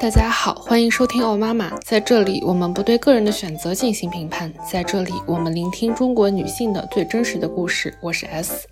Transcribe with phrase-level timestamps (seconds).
[0.00, 1.76] 大家好，欢迎收听哦妈妈。
[1.80, 4.50] 在这里，我们不对个人的选择进行评判。
[4.66, 7.94] 在这里，我们聆听中国女性的最真实的故事。
[8.00, 8.66] 我是 S。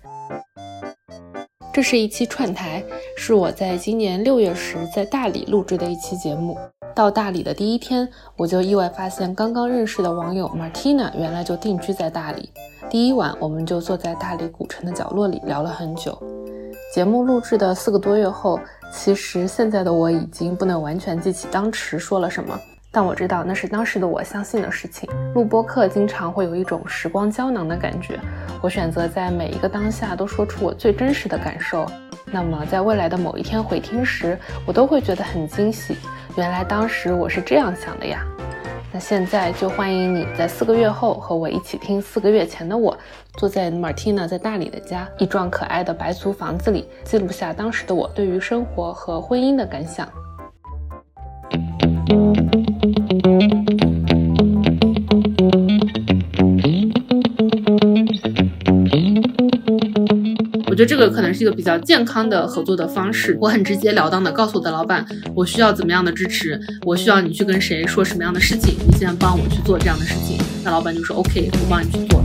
[1.71, 2.83] 这是一期串台，
[3.15, 6.57] 是我在今年六月时在大理录制的一期节目。
[6.95, 12.49] 到大理的第一天，我就意外发现刚刚认识的网友 Martina 原来就定居在大理。
[12.89, 16.19] 第一晚，我们就坐在大理古城的角落里聊了很久。
[16.91, 18.59] 节目录制的四个多月后。
[18.91, 25.07] 其实现在的我已经不能完全记起当时说了什么，但我知道那是当时的我相信的事情。
[25.35, 28.19] 录播课经常会有一种时光胶囊的感觉，
[28.63, 31.85] 我选择在每一个当下都说出我最真实的感受。
[32.25, 35.95] 那么在未来的某一天回听时，我都会觉得很惊喜。
[36.35, 38.25] 原来当时我是这样想的呀。
[38.91, 42.97] 那现在就欢迎你在四个月后和我一起听四个月前的我，
[43.37, 50.09] 坐在 Martina 在大理的家一幢可爱的白族房子里，记录下当时的我对于生活和婚姻的感想。
[60.79, 63.37] 觉得这个可能是一个比较健康的合作的方式。
[63.41, 70.37] 我很直截了当的告诉我的老板，我需要怎么样的支持，我需要你去跟谁说什么样的事情，你现在帮我去做这样的事情。
[70.63, 72.23] 那老板就说 OK，我帮你去做。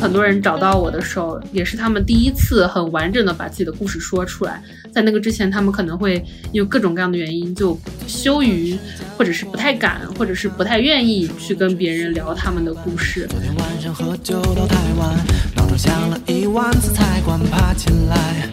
[0.00, 4.62] 很多人找到我的时候，也是他们第一次很完整的把自己的故事说出来。
[4.92, 8.76] 在那个之前，他们可能会因为各种各样的原因就羞于，
[9.16, 13.26] 或者是不太敢，或者是不太愿意去跟别人聊他们的故事。
[13.30, 15.18] 昨天晚上喝酒到太晚，
[15.56, 18.50] 闹钟响了一万次才关爬起来，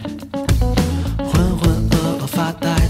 [1.18, 2.89] 浑浑噩噩发呆。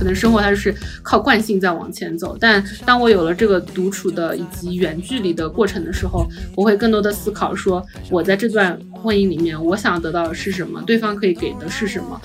[0.00, 12.18] 可能生活它就是靠惯性在往前走，但当我有了这个独处的以及远距离的过程的时候，我会更多的思考说，我在这段婚姻里面，我想得到的是什么，对方可以给的是什么。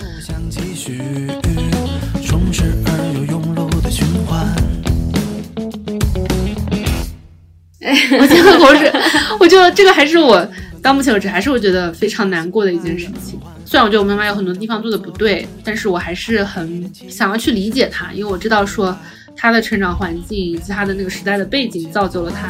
[7.82, 8.90] 哎， 我觉得我是，
[9.38, 10.48] 我觉得这个还是我
[10.82, 13.38] 到目前为止还是我觉得非常难过的一件事情。
[13.68, 18.96] 虽然我觉得我妈妈有很多地方做的不对，但是我还是很想要去理解她，因为我知道说
[19.34, 22.48] 她的成长环境以及她的那个时代的背景造就了她。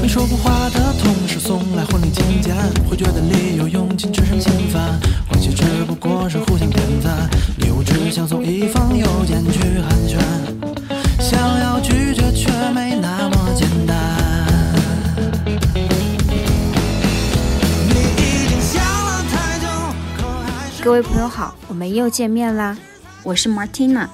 [0.00, 2.54] 没说过话的同事送来婚礼请柬，
[2.88, 4.96] 会觉得礼有用尽只剩心烦，
[5.28, 9.42] 关系只不过是互相点赞，礼物只想送一封邮件
[20.90, 22.76] 各位朋友好，我们又见面啦！
[23.22, 24.08] 我是 Martina，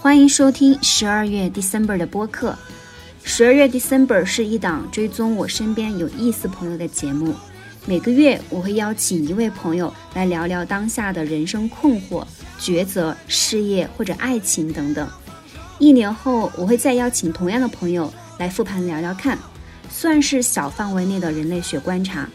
[0.00, 2.58] 欢迎收听十二月 December 的播客。
[3.22, 7.32] 十二月 December 是一档追踪我身边有意思朋友的节目。
[7.86, 12.26] 每个月我会邀请一位朋友来聊聊当下的人生困惑、
[12.58, 15.08] 抉择、事业或者爱情等等。
[15.78, 19.38] 一年后我会再邀请同样的朋友来复盘聊聊看，
[19.88, 22.28] 算是小范围内的人类学观察。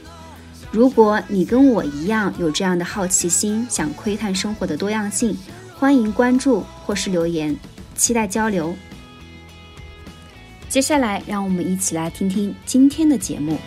[0.71, 5.37] 如果你跟我一样有这样的好奇心，想窥探生活的多样性，
[5.77, 7.53] 欢迎关注或是留言，
[7.93, 8.73] 期待交流。
[10.69, 13.59] 接下来，让我们一起来听听今天的节目。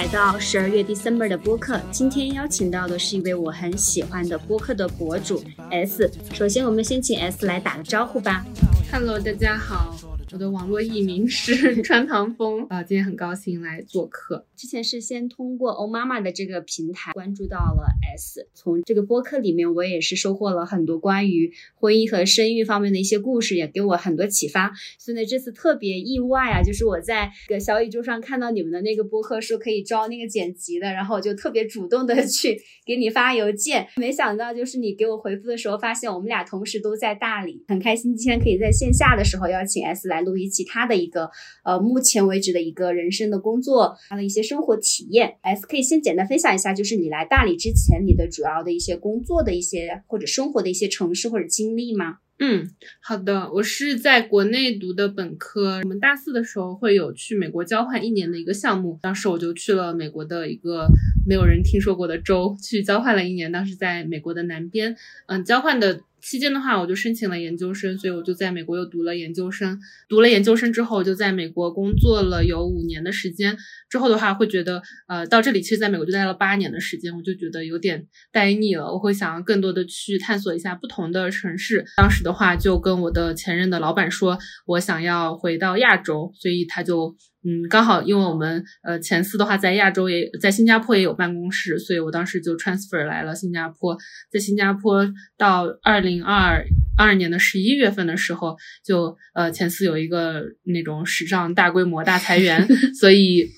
[0.00, 6.10] 来到十二月 December 的播客，今天邀请到的是一位我很喜欢的播客的博主 S。
[6.32, 8.42] 首先，我们先请 S 来打个招呼吧。
[8.90, 9.94] Hello，大家好。
[10.32, 14.46] 我的网络艺名是 川唐风啊，今天很高兴来做客。
[14.54, 17.84] 之前是先通过欧妈妈的这个平台关注到了
[18.16, 24.70] S，从这个播客里面我也是收获了很多关于婚姻和生育方面的一些故事，也给我很多启发。
[24.98, 32.56] 所以呢，这次特别意外啊，就是我在个小宇宙上看到你们的那个播客说可以招那个剪辑的，然后我就特别主动的 去
[32.86, 40.19] 给你发邮件，没想到就是你给我回复的时候，发现我们俩同时都在大理，很开心今天可以在线下的时候邀请 S 来。
[40.20, 41.30] 录一期他的一个
[41.64, 45.36] 呃，目前为止的一个人生的工作，他的一些生活体验。
[45.42, 52.18] S 可以先简单分享一下，就是你来大理之前，你的主要的一些工作的一些或者生活的一些城市或者经历吗？
[52.42, 52.70] 嗯，
[53.02, 60.86] 好的，我是在国内读的本科，我们大四的时候会有去美国交换一年的一个项目，当时我就去了美国的一个
[61.26, 64.96] 没有人听说过的州去交换了一年，当时在美国的南边，
[65.26, 66.00] 嗯，交换的。
[66.22, 69.78] 期间的话，我就申请了研究生，所以我就在美国又读了研究生。
[70.08, 73.56] 读了研究生之后，就在美国工作了有五年的时间。
[73.88, 78.84] 之后的话，会觉得呃，到这里其实在美国就待了八年的时间，我就觉得有点待腻了。
[78.84, 81.84] 我会想要更多的去探索一下不同的城市。
[81.96, 87.16] 当时的话，就跟我的前任的老板说，我想要回到亚洲，所以他就。
[87.42, 93.96] 嗯，刚好因为我们呃前四的话在亚洲也在新加坡也有办公室，所以我当时就 transfer 来了新加坡。
[94.30, 95.06] 在新加坡
[95.38, 96.64] 到二零二
[96.98, 102.66] 二年的十一月份的时候，就呃前四有一个那种史上大规模大裁员，
[102.98, 103.48] 所以。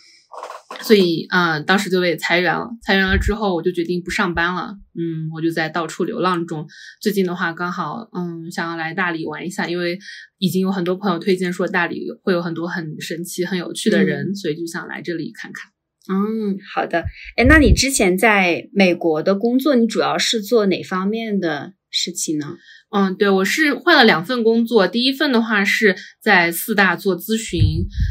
[0.83, 2.69] 所以，嗯，当时就被裁员了。
[2.83, 4.77] 裁员了之后，我就决定不上班了。
[4.95, 6.67] 嗯，我就在到处流浪中。
[7.01, 9.99] 最近的话，刚好，嗯，想要来大理玩一下，因为
[10.39, 15.71] 已经有很多朋友推荐说大理会有很多很神奇、很有趣的人，所以就想来这里看看。
[16.11, 17.05] 嗯，好的。
[17.37, 22.57] 哎，那你之前在美国的工作，你主要是做哪方面的事情呢？
[22.95, 24.87] 嗯，对，我是换了两份工作。
[24.87, 27.59] 第一份的话是在四大做咨询，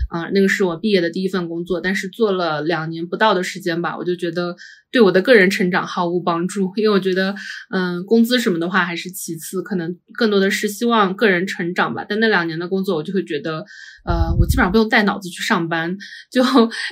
[0.09, 4.55] 啊，那个是我毕业的第一份工作，但是做了两年不到的时间吧，我就觉得
[4.91, 6.71] 对我的个人成长毫无帮助。
[6.77, 7.35] 因为我觉得，
[7.69, 12.03] 嗯，工资什么的话还是其次，可能更多的是希望个人成长吧。
[12.09, 13.63] 但那两年的工作，我就会觉得，
[14.03, 15.95] 呃，我基本上不用带脑子去上班，
[16.31, 16.43] 就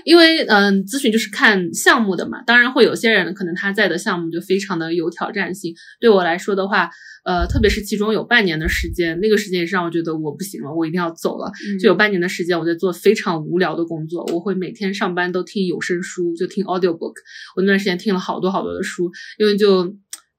[0.05, 2.43] 因为，嗯，咨询就是看项目的嘛。
[2.45, 6.91] 当然会有些人可能他在的项目就非常的有挑战性，对我来说的话。
[7.25, 11.51] 呃，特别是其中有半年的时间，那个时间也是让我觉得我不行了，我一定要走了。
[11.81, 17.13] 就有半年的时间，我在做非常无聊的工作，我会每天上班都听有声书，就听 audio book。
[17.55, 19.85] 我那段时间听了好多好多的书，因为就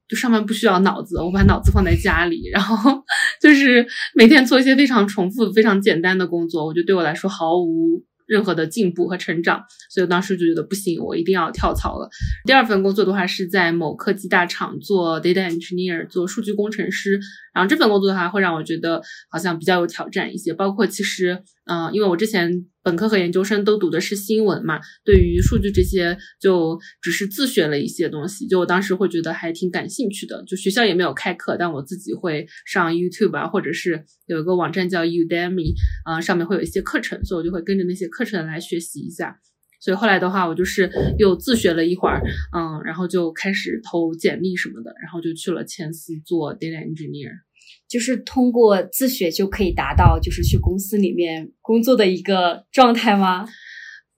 [0.09, 3.03] 就上班不需要脑子，我把脑子放在家里，然后
[3.41, 8.05] 就是每天做一些非常重复、非常简单的工作，我觉得对我来说毫无。
[8.31, 9.61] 任何的进步和成长，
[9.91, 12.09] 所以当时就觉得不行，我一定要跳槽了。
[12.47, 17.19] 第二份工作的话是在某科技大厂做 data engineer，做数据工程师。
[17.55, 20.55] 然后这份工作的话，会让我觉得好像比较有挑战一些。
[20.55, 28.47] 包括其实，嗯，因为我之前本科和研究生都读的是新闻嘛，对于数据这些就只是自学了一些东西。
[28.47, 30.43] 就我当时会觉得还挺感兴趣的。
[30.47, 35.75] 就学校也没有开课，但我自己会上 YouTube 啊，或者是有一个网站叫 Udemy，
[36.05, 39.37] 啊，上面会有一些课程，所以我就会跟着那些课程来学习一下。
[39.81, 42.23] 所以后来的话，我就是又自学了一会儿，
[42.55, 47.31] 嗯，然后就开始投简历什么的，然后就去了前司做 data engineer。
[47.89, 53.49] 就是通过自学就可以达到就是去公司里面工作的一个状态吗？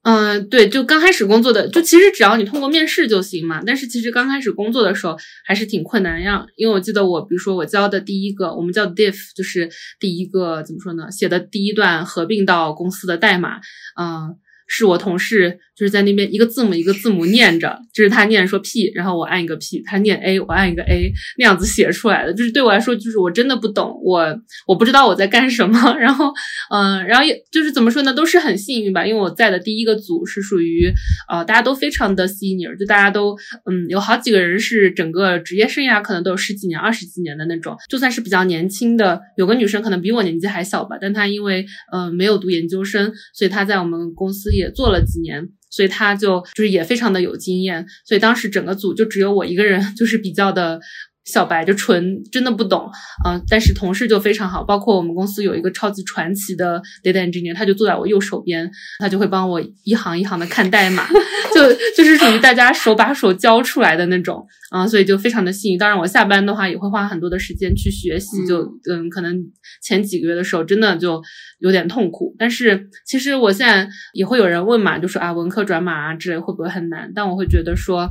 [0.03, 3.62] 嗯，对，就刚开始工作的，就其实只要你通过面试就行嘛。
[3.64, 5.17] 但是其实刚开始工作的时候
[5.47, 9.70] 还是挺困难，呀因为我记得我，比如说我教的第一个，我们叫 diff，就是
[10.00, 11.11] 第一个怎么说呢？
[11.11, 13.61] 写的第一段合并到公司的代码，
[14.00, 14.37] 嗯。
[14.75, 22.33] 是我同事就是在那边一个字母一个字母念着，就是他念说 P，然后我按一个 P，他念 A，我按一个 A，那样子写出来的。
[22.33, 24.27] 就是对我来说，就是我真的不懂，我
[24.67, 25.79] 我不知道我在干什么。
[26.01, 26.33] 然后，
[26.71, 30.91] 嗯，然后也就是怎么说呢，都是很幸运吧，因为我在的第一个组是属于
[31.31, 33.37] 呃大家都非常的 senior，就大家都
[33.71, 37.77] 嗯有好几个人是整个职业生涯可能都有十几年、二十几年的那种。
[37.91, 44.63] 就算是比较年轻的，有个女生可能比我年纪还小吧，但她因为嗯没有读研究生，所以她在我们公司也。
[44.63, 50.81] 也做了几年，所以他就就是也非常的有经验，所以当时整个组就只有我一个人，就是比较的。
[51.25, 52.91] 小白就纯真的不懂，
[53.25, 61.07] 嗯，但是同事就非常好，包括我们公司有一个超级传奇的 data engineer，他就坐在我右手边，他就会帮我一行一行的看代码，
[61.55, 65.79] 就就是属于大家手把手教出来的那种，嗯，所以就非常的幸运。
[65.79, 69.37] 当然，我下班的话也会花很多的时间去学习，就嗯，可能
[69.81, 71.23] 前几个月的时候真的就
[71.61, 72.35] 有点痛苦。
[72.37, 77.12] 但是其实我现在也会有人问嘛，就说啊，文科转码啊之类会不会很难？
[77.14, 78.11] 但我会觉得说。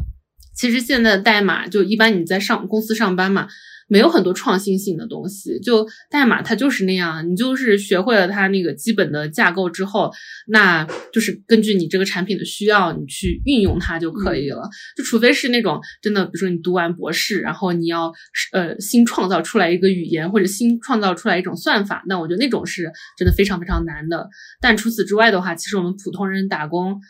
[0.55, 3.47] 其实现在的代码就一般你在上公司上班嘛，
[3.87, 5.59] 没有很多创新性的东西。
[5.59, 10.11] 就代码它就是那样，你就是学会了它那个基本的架构之后，
[10.47, 14.69] 那就是根据你这个产品的需要，你去运用它就可以了。
[14.95, 18.11] 就除非是那种真的，比如说你读完博士，然后你要
[18.51, 24.29] 呃新创造出来一个语言或者新创造出来一种算法，那我觉得那种是真的非常非常难的。
[24.59, 27.01] 但除此之外的话，其实我们普通人打工。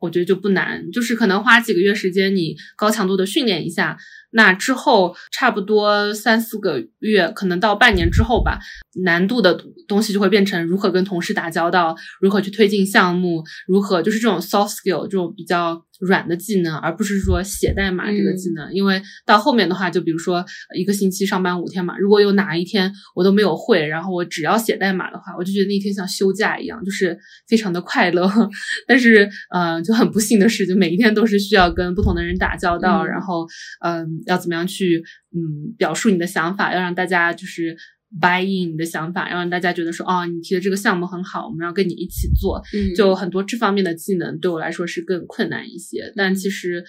[0.00, 3.98] 我觉得就不难，就是可能花几个月时间，你高强度的训练一下。
[4.32, 8.60] 那之后差不多三四个月，可能到半年之后吧，
[9.02, 18.72] 难度的东西就会变成如何跟同事打交道，如何去推进项目，如何就是这种 soft skill 这种比较软的技能，而不是说写代码这个技能。
[18.72, 20.44] 因为到后面的话，就比如说
[20.76, 28.30] 一个星期上班五天嘛，如果有哪一天我都没有会，然后我只要写代码的话，我就觉得那天像休假一样，就是非常的快乐。
[28.86, 33.46] 但是，呃，就很不幸的是，就每一天都是需要跟不同的人打交道，然后，
[33.84, 34.20] 嗯。
[34.26, 35.02] 要怎么样去
[35.34, 37.76] 嗯表述你的想法，要让大家就是
[38.18, 42.62] buy in 你的想法，要让大家觉得说哦，你提的这个项目很好，我们要跟你一起做。
[42.72, 46.82] 嗯，就很多这方面的技能对我来说是更困难一些，但其实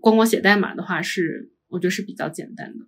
[0.00, 2.86] 光光写代码的话是我觉得是比较简单的。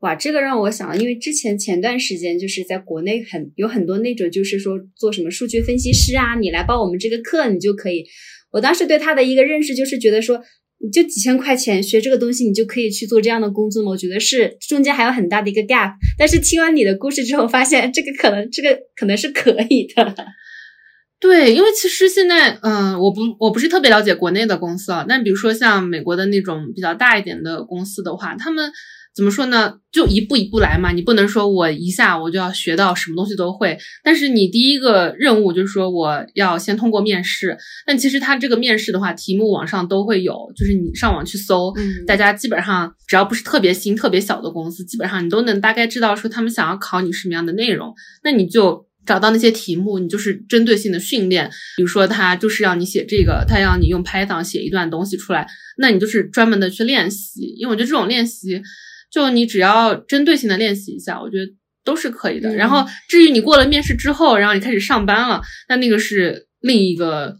[0.00, 8.04] 哇，这个让我想到，因为之前前段时间就是在国内很有很多那种，就是说做什么数据分析师啊，你来报我们这个课，你就可以。
[8.52, 10.40] 我当时对他的一个认识就是觉得说，
[10.82, 13.90] 你就几千块钱学这个东西，你就可以去做这样的工作吗？
[13.90, 15.92] 我觉得是中间还有很大的一个 gap。
[16.18, 20.14] 但是听完你的故事之后，发现这个可能这个可能是可以的。
[21.18, 28.70] 对，因为其实现在，嗯，我不我不是特别了解国内的公司啊，但比如说像美国的那种比较大一点的公司的话，他们。
[29.16, 29.78] 怎么说呢？
[29.90, 33.78] 就一步一步来嘛，你不能说我一下我就要学到什么东西都会。
[34.04, 37.56] 但是你第一个任务就是说我要先通过面试。
[37.86, 41.72] 但其实他这个面试的话，题目网上都会有，就是你上网去搜，
[42.06, 47.94] 大家基本上只要不是特别新、特别小的公司，基本上你都能大概知道说他们想要考你什么样的内容。
[48.22, 51.50] 那你就找到那些题目，你就是针对性的训练。
[51.78, 55.46] 比如说他就是要你写这个，他要你用 Python 写一段东西出来，
[55.78, 57.54] 那你就是专门的去练习。
[57.56, 58.60] 因为我觉得这种练习。
[59.10, 61.52] 就你只要针对性的练习一下，我觉得
[61.84, 62.54] 都是可以的。
[62.54, 67.36] 然后至于你过了面试之后，然后你开始上班了，那那个是另一个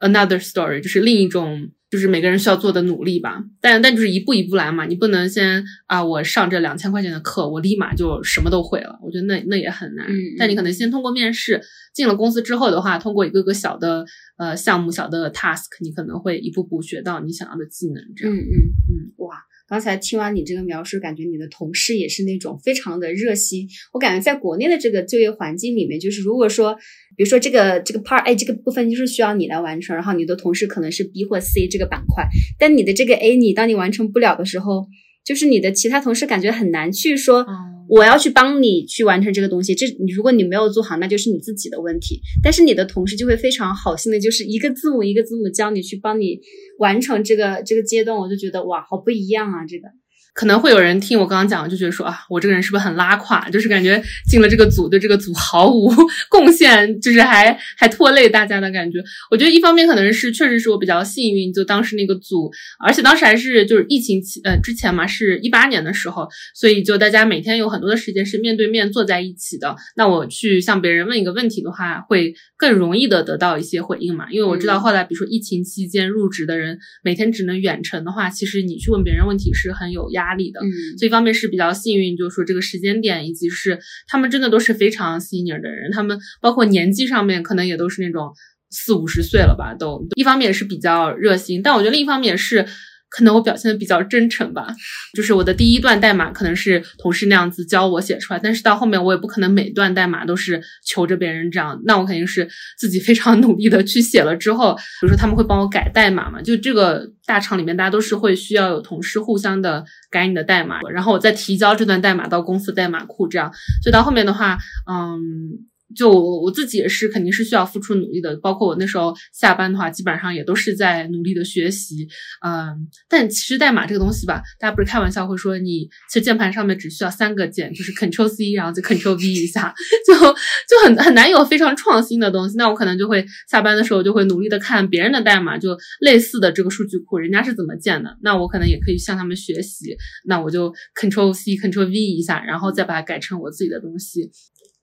[0.00, 3.42] another story，就是另一种就是每个人需要做的努力吧。
[3.60, 8.98] 但但就是一步一步来嘛，你不能先啊我上这两千块钱的课，我立马就什么都会了。
[9.02, 10.06] 我觉得那那也很难。
[10.38, 11.60] 但你可能先通过面试
[11.94, 14.04] 进了公司之后的话，通过一个个小的
[14.36, 18.02] 呃项目、小的 task，你可能会一步步学到你想要的技能。
[18.16, 18.54] 这样，嗯嗯
[18.90, 19.40] 嗯，哇。
[19.74, 23.68] 刚才听完你这个描述，感觉你的同事也是那种非常的热心。
[23.92, 26.76] 我感觉在国内的这个就业环境里面，就是如果说，
[27.16, 32.24] 比如说这个这个 part A 这个部分就是需要你来完成，然后你的同事可能是 B 或 C 这个板块，
[32.56, 34.86] 但你的这个 A 你当你完成不了的时候，
[35.24, 37.44] 就是你的其他同事感觉很难去说。
[37.88, 42.20] 我要去帮你去完成这个东西，这如果你没有做好，那就是你自己的问题。
[42.42, 46.40] 但是你的同事就会非常好心的，就是一个字母一个字母教你去帮你
[46.78, 49.88] 完成这个这个阶段，我就觉得哇，好不一样啊，这个。
[50.34, 53.48] 可能会有人听我刚刚讲，就觉得说啊，我这个人是不是很拉胯？
[53.50, 55.88] 就是感觉进了这个组，对这个组毫无
[56.28, 58.98] 贡献，就是还还拖累大家的感觉。
[59.30, 62.50] 我觉得一方面可能是确实是我比较幸运，就当时那个组，
[62.84, 69.76] 而且当时还是就是疫情期呃之前嘛，是一八年的时候，所以就大家每天有很多的时间是面对面坐在一起的。
[69.94, 74.26] 那我去向别人问一个问题的话，会更容易的得到一些回应嘛？
[74.32, 80.23] 因为我知道后来比如说疫情期间入职的人，每天只能远程的话，其实你去问别人问题是很有压。
[80.24, 83.78] 压力的，嗯，所以一方面是比较幸运，就是说这个时间点，以及是
[84.08, 88.32] 他们真的都是非常 senior 的人，他们包括年纪上面可能也都是那种
[88.70, 92.66] 四五十岁了吧，都一方面也是比较热心，但我觉得另一方面也是。
[93.14, 94.66] 可能我表现的比较真诚吧，
[95.14, 114.58] 就是我的第一段代码可能是同事那样子教我写出来，但是到后面我也不可能每段代码都是求着别人这样，那我肯定是自己非常努力的去写了之后，比如说他们会帮我改代码嘛，就这个大厂里面大家都是会需要有同事互相的改你的代码，然后我再提交这段代码到公司代码库这样，所以到后面的话，
[114.90, 115.68] 嗯。
[115.94, 118.36] 就我我自己也是，肯定是需要付出努力的。
[118.36, 122.08] 包括我那时候下班的话，基本上也都是在努力的学习。
[122.44, 129.74] 嗯，但其实代码这个东西吧，大家不是开玩笑会说，你其实键盘上面只需要三个键，就是 Control C，然后就 Control V 一下，
[130.06, 132.56] 就就很很难有非常创新的东西。
[132.56, 139.96] 那我可能就会下班的时候就会努力的看别人的代码，就类似的这个数据库，人家是怎么建的，那我可能也可以向他们学习。
[140.26, 144.30] 那我就 Control C Control V 一下，然后再把它改成我自己的东西。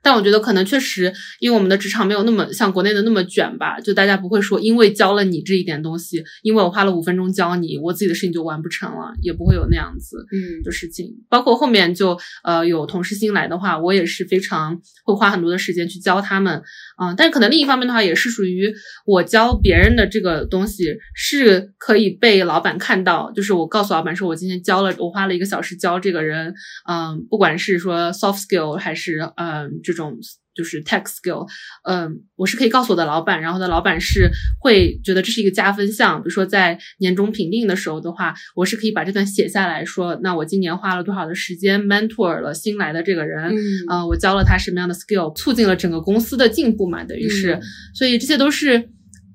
[0.01, 11.13] 但我觉得可能确实，因为我们的职场没有那么像国内的那么卷吧，就大家不会说因为教了你这一点东西，因为我花了五分钟教你，我自己的事情就完不成了，也不会有那样子嗯的事情。
[11.29, 16.63] 包括后面就呃有同事新来的话，我也是非常会花很多的时间去教他们，
[16.99, 18.73] 嗯，但是可能另一方面的话，也是属于
[19.05, 26.55] 我教别人的这个东西是可以被老板看到，就是我告诉老板说我今天教了，我花了一个小时教这个人，
[26.89, 29.79] 嗯，不管是说 soft skill 还是嗯。
[29.91, 30.17] 这种
[30.53, 31.47] 就是 tech skill，
[31.83, 34.29] 嗯，我是可以告诉我的老板，然后呢，老板是
[34.59, 36.21] 会觉得这是一个加分项。
[36.21, 43.53] 比如说在年终评定的时候的话，我是可以把这段写下来说，那我今年花了多少的时间 mentor 了新来的这个人，
[43.89, 47.59] 嗯，我教了他什么样的 skill，促进了整个公司的进步嘛，等于是，
[47.93, 48.89] 所以这些都是。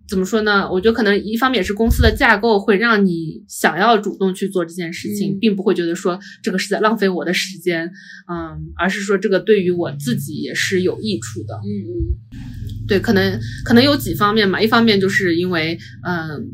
[0.09, 0.71] 怎么说呢？
[0.71, 7.91] 我觉得可能一方面也是公司的架构会让你想要主动去做这件事情，并不会觉得说这个是在浪费我的时间，
[8.31, 11.55] 嗯，而是说这个对于我自己也是有益处的。
[11.57, 16.47] 嗯嗯，对，可能可能有几方面嘛，一方面就是因为，嗯，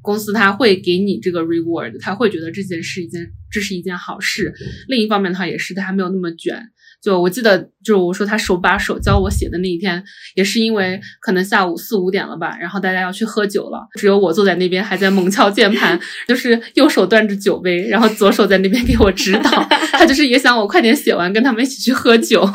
[0.00, 4.54] 公司他会给你这个 reward，他会觉得这件事一件这是一件好事。
[4.88, 6.70] 另一方面的话，也是他还没有那么卷。
[7.02, 10.04] 就我记得，就是我说他手把手教我写的那一天，
[10.34, 19.50] 也是因为可能下午四五点了吧，然后大家要去喝酒了，只有我坐在那边还在猛敲键盘，就是右手端着酒杯，然后左手在那边给我指导。
[19.92, 22.46] 他就是也想我快点写完，跟他们一起去喝酒。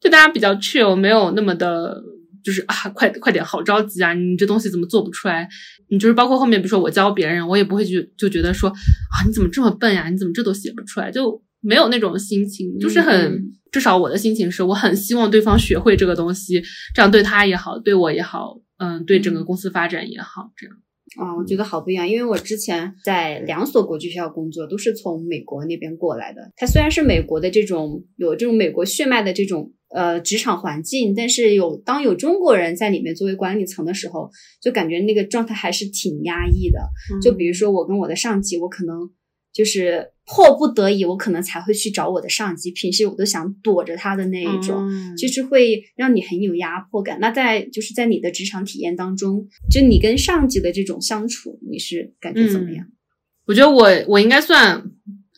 [0.00, 2.00] 就大家比较 chill，没有那么的，
[2.44, 4.14] 就是啊，快快点，好着急啊！
[4.14, 5.48] 你这东西怎么做不出来？
[5.90, 10.08] 你就是包括后面，比如说我教别人，我也不会就就觉得说啊，你怎么这么笨呀？
[10.08, 11.10] 你怎么这都写不出来？
[11.10, 13.42] 就没有那种心情，就是很。
[13.70, 16.62] 至少我的心情是，我很希望对方学会这个东西，
[16.94, 20.76] 这样对他也好，对我也好，嗯，对整个公司发展也好，这样。
[21.18, 26.52] 啊，我觉得好不一样，因为我之前在两所国际学校工作，都是从美国那边过来的。
[26.56, 36.78] 它虽然是美国的这种有这种美国血脉的这种呃职场环境，但是有当有中国人在里面作为管理层的时候，就感觉那个状态还是挺压抑的。
[37.22, 39.10] 就比如说我跟我的上级，我可能。
[39.58, 42.70] 就是迫不得已，我可能才会去找我的上级。
[42.70, 47.18] 平时我都想躲着他的那一种，就是会让你很有压迫感。
[47.20, 52.86] 那在就是在你的职场体验当中，就你跟上级的这种相处，你是感觉怎么样？
[53.46, 54.80] 我觉得我我应该算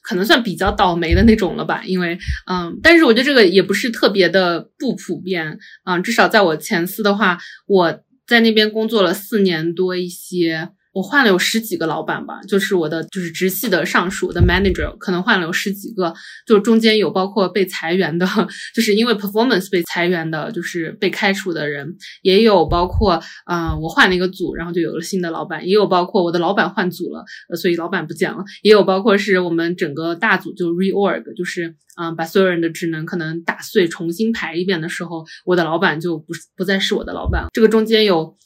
[0.03, 10.69] 可能算比较倒霉的那种了吧，因为嗯，但是我觉得这个也不是特别的不普遍嗯，至少在我前司的话，我在那边工作了四年多一些。
[10.93, 16.13] 我换了有十几个老板吧，就是我的就是直系的上属的 manager，可能换了有十几个，
[16.47, 18.27] 就中间有包括被裁员的，
[18.75, 27.25] 就是因为 performance 被裁员的，就是被开除的人，也有包括嗯我换了一个组，然后就有了新的老板，也有包括我的老板换组了，
[27.57, 38.37] 所以老板不见了，也有包括是我们整个大组就 reorg，就是嗯把所有人的职能可能打碎重新排一遍的时候，我的老板就不是不再是我的老板，这个中间有。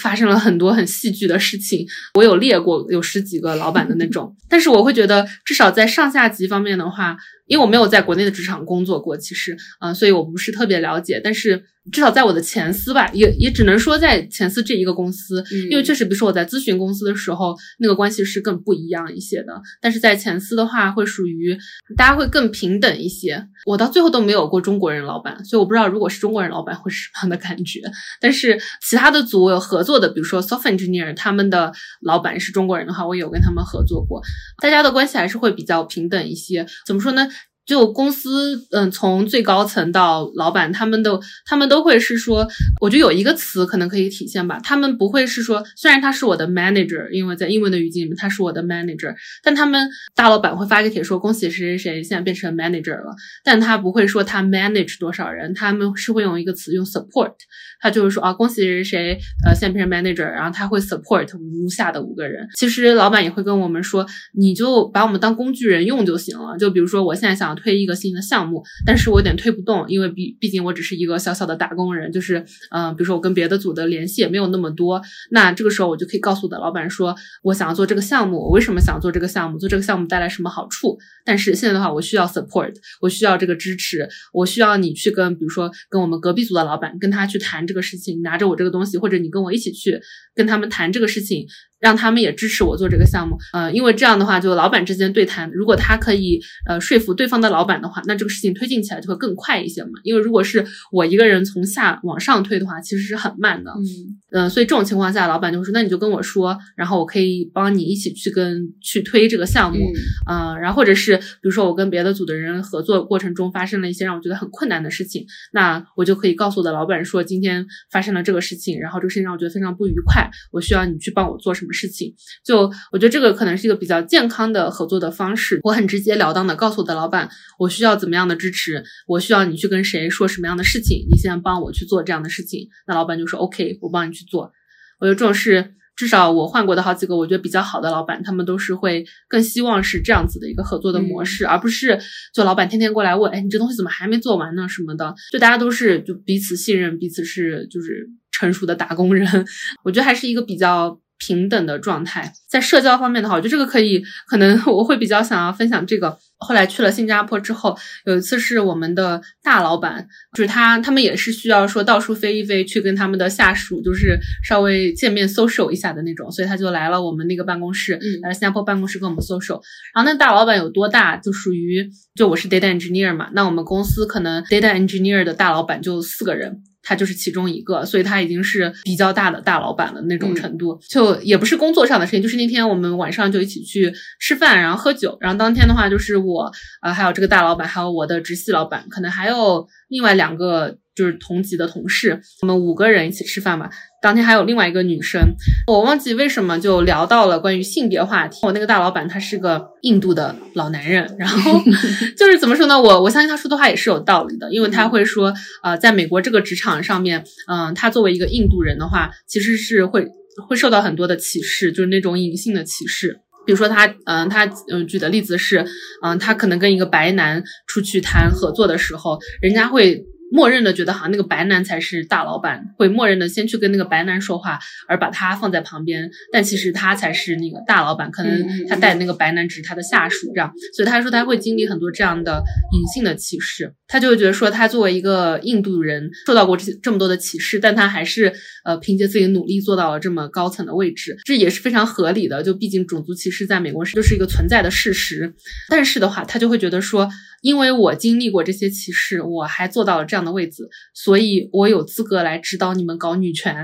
[0.00, 11.64] 发生了很多很戏剧的事情，我有列过有十几个老板的那种，但是我会觉得至少在上下级方面的话，因为我没有在国内的职场工作过，其实啊，所以我不是特别了解，但是。
[11.90, 19.60] 至少在我的前司吧，也也只能说在前司这一个公司，因为确实，比如说我在咨询公司的时候，那个关系是更不一样一些的。
[19.80, 21.58] 但是在前司的话，会属于
[21.96, 23.48] 大家会更平等一些。
[23.66, 27.80] 我到最后都没有过中国人老板，所以我不知道如果是中国人老板会是什么样的感觉。
[28.20, 34.22] 但是其他的组我有合作的，比如说 software engineer，他们的老板是中国人的话，我有跟他们合作过，
[34.62, 36.64] 大家的关系还是会比较平等一些。
[36.86, 37.28] 怎么说呢？
[37.64, 42.46] 就公司，嗯，从最高层到老板，他们都他们都会是说，
[42.80, 57.34] 我觉得有一个词可能可以体现吧，他们不会是说，虽然他是我的 manager，因为在英文的语境里面他是我的 manager，但他们大老板会发个帖说，恭喜谁谁谁现在变成 manager 了，但他不会说他 manage 多少人，他们是会用一个词用 support，
[57.80, 62.48] 他就是说啊，恭喜谁谁谁，呃，现在变成 manager，然后他会 support 如下的五个人。
[62.56, 67.51] 其实老板也会跟我们说，你就把我们当工具人用就行了，就比如说我现在想。
[67.54, 80.98] 推一个新的项目，但是我有点推不动，因为毕毕竟我只是一个小小的打工人，就是嗯，比如说我跟别的组的联系也没有那么多，那这个时候我就可以告诉我的老板说，我想要做这个项目，我为什么想做这个项目，做这个项目带来什么好处？
[81.24, 90.00] 但是现在的话，我需要 support，我需要这个支持，我需要你去跟，比如说跟我们隔壁组的老板跟他去谈这个事情，拿着我这个东西，或者你跟我一起去
[90.34, 91.46] 跟他们谈这个事情。
[91.82, 99.90] 让他们也支持我做这个项目，呃，因为这样的话，就老板之间对谈，如果他可以呃说服对方的老板的话，那这个事情推进起来就会更快一些嘛。
[100.04, 103.72] 因为如果是我一个人从下往上推的话，其实是很慢的。
[103.72, 109.84] 嗯嗯，所以这种情况下，老板就会说，那你就跟我说，然后我可以帮你一起去跟去推这个项目，
[110.30, 121.71] 嗯，然后或者是比如说我跟别的组的人合作过程中发生了一些让我觉得很困难的事情，那我就可以告诉我的老板说，今天发生了这个事情，然后这个事情让我觉得非常不愉快，我需要你去帮我做什么。
[121.72, 125.60] 事情就我觉得这个可能是一个比较健康的合作的方式。
[125.62, 132.68] 我很直截了当的告诉我的老板，我需要怎么样的支持，我需要你去跟谁说什么样的事情，你现在帮我去做这样的事情。
[132.86, 134.52] 那老板就说 OK，我帮你去做。
[135.00, 141.98] 我觉得这种事，至少我换过的好几个，我觉得比较好的老板，他们都是会更希望是这样子的一个合作的模式，而不是
[142.32, 145.14] 就老板天天过来问，哎，你这东西怎么还没做完呢什么的。
[145.32, 149.26] 就大家都是就彼此信任，彼此是就是成熟的打工人。
[149.84, 150.98] 我觉得还是一个比较。
[151.18, 156.18] 平等的状态，在社交方面的话，我觉得这个可以，可能 我会比较想要分享这个。
[156.38, 160.04] 后来去了新加坡之后，有一次是我们的大老板，
[160.36, 169.60] 就是他，他们也是需要说到处飞一飞，去跟他们的下属，就是稍微见面 social 一下的那种，所以他就来了我们那个办公室，来新加坡办公室跟我们 social。
[169.94, 176.64] 然后那大老板有多大，就属于就我是 data engineer 嘛，那我们公司可能 data engineer 的大老板就四个人。
[176.82, 180.78] 他就是其中一个，所以他已经是比较大的大老板的那种程度。
[180.88, 186.50] 就也不是工作上的事情，就是那天我们晚上就一起去吃饭，然后喝酒，然后当天的话就是我
[186.82, 193.70] 呃还有这个大老板，还有我的直系老板，可能还有另外两个就是同级的同事，我们五个人一起吃饭嘛。
[194.02, 195.36] 当天还有另外一个女生，
[195.68, 198.40] 我忘记为什么就聊到了关于性别话题。
[198.42, 201.62] 我那个大老板他是个印度的老男人，然后
[202.18, 202.82] 就是怎么说呢？
[202.82, 210.08] 我我相信他说的话也是有道理的，因为他会说，呃，在美国这个职场上面，嗯，他作为一个印度人的话，其实是会
[210.48, 213.20] 会受到很多的歧视，就是那种隐性的歧视。
[213.46, 215.64] 比如说他，嗯，他嗯举的例子是，
[216.02, 220.04] 嗯，他可能跟一个白男出去谈合作的时候，人家会。
[220.32, 226.10] 默认的觉得好像那个白男才是大老板，会默认的先去跟那个白男说话，而把他放在旁边。
[226.32, 230.50] 但其实他才是那个大老板，可能他带的那个白男只是他的下属，这样。
[230.74, 232.42] 所以他说他会经历很多这样的
[232.72, 233.74] 隐性的歧视。
[233.86, 238.32] 他就会觉得说，他作为一个印度人，受到过这些这么多的歧视，但他还是
[238.64, 242.42] 呃凭借自己的努力做到了这么高层的位置，这也是非常合理的。
[242.42, 245.34] 就毕竟种族歧视在美国是就是一个存在的事实。
[245.68, 247.10] 但是的话，他就会觉得说。
[247.42, 253.54] 因为我经历过这些歧视，我还做到了这样的位置，所以我有资格来指导你们搞女权。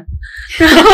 [0.58, 0.90] 然后，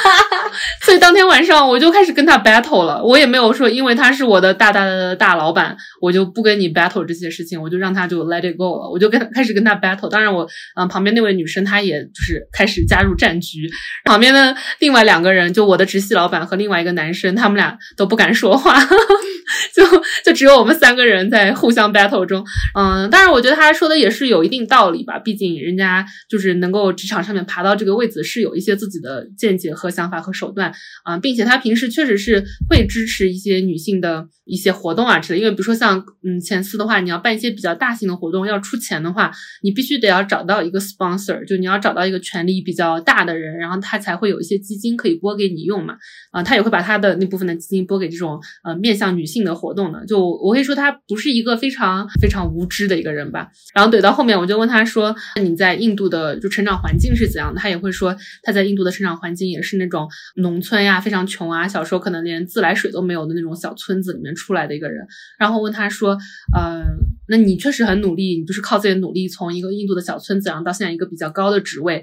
[0.82, 3.02] 所以当天晚上我就开始跟他 battle 了。
[3.02, 8.90] 我也没有说，因为他是我的大大的大老板，我就不跟你 battle 这些事情，我就让他就 let it go 了。
[8.90, 10.08] 我就跟他开始跟他 battle。
[10.08, 13.68] 当然，我嗯旁边那位女生她也就是开始加入战局。
[14.04, 18.78] 旁边的另外两个人，就我的直系老板和另外一个男生，他们俩都不敢说话，
[19.74, 19.84] 就
[20.24, 22.18] 就只有我们三个人在互相 battle。
[22.28, 25.18] 中，嗯，当然，我觉得他说的也是有一定道理吧。
[25.18, 30.72] 毕竟人家就是能够职场上面爬到这个位子，是有一些自己的见解和想法和手段
[31.04, 35.38] 啊，并且他平时确实是会支持一些女性的一些活动啊之类。
[35.38, 39.30] 因为比如说像嗯前司的话，你要办一些比较大型的活动，要出钱的话，
[39.62, 45.96] 你必须得要找到一个 sponsor，就你要找到一个权力比较大的人，然后他才会有一些基金可以拨给你用嘛。
[46.30, 50.04] 啊，他也会把他的那部分的基金拨给这种呃面向女性的活动的。
[50.08, 52.08] 就我可以说，他不是一个非常。
[52.20, 65.06] 非常无知的一个人吧，然后怼到后面，我就问他说：“你在印度的就成长环境是怎样的？”他也会说他在印度的成长环境也是那种农村呀，非常穷啊，小时候可能连自来水都没有的那种小村子里面出来的一个人。
[65.38, 66.18] 然后问他说
[66.56, 66.82] ：“呃，
[67.28, 72.02] 那你确实很努力，你就是靠自己的努力从一个印度的小村子，然后到现在一个比较高的职位，